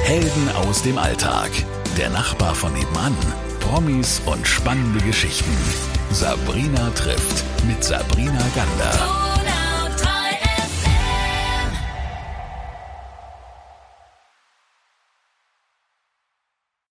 Helden 0.03 0.49
aus 0.67 0.83
dem 0.83 0.97
Alltag. 0.97 1.49
Der 1.97 2.09
Nachbar 2.09 2.55
von 2.55 2.73
nebenan. 2.73 3.15
Promis 3.59 4.21
und 4.25 4.45
spannende 4.45 4.99
Geschichten. 5.05 5.55
Sabrina 6.11 6.89
trifft 6.91 7.43
mit 7.65 7.83
Sabrina 7.83 8.43
Gander. 8.55 9.30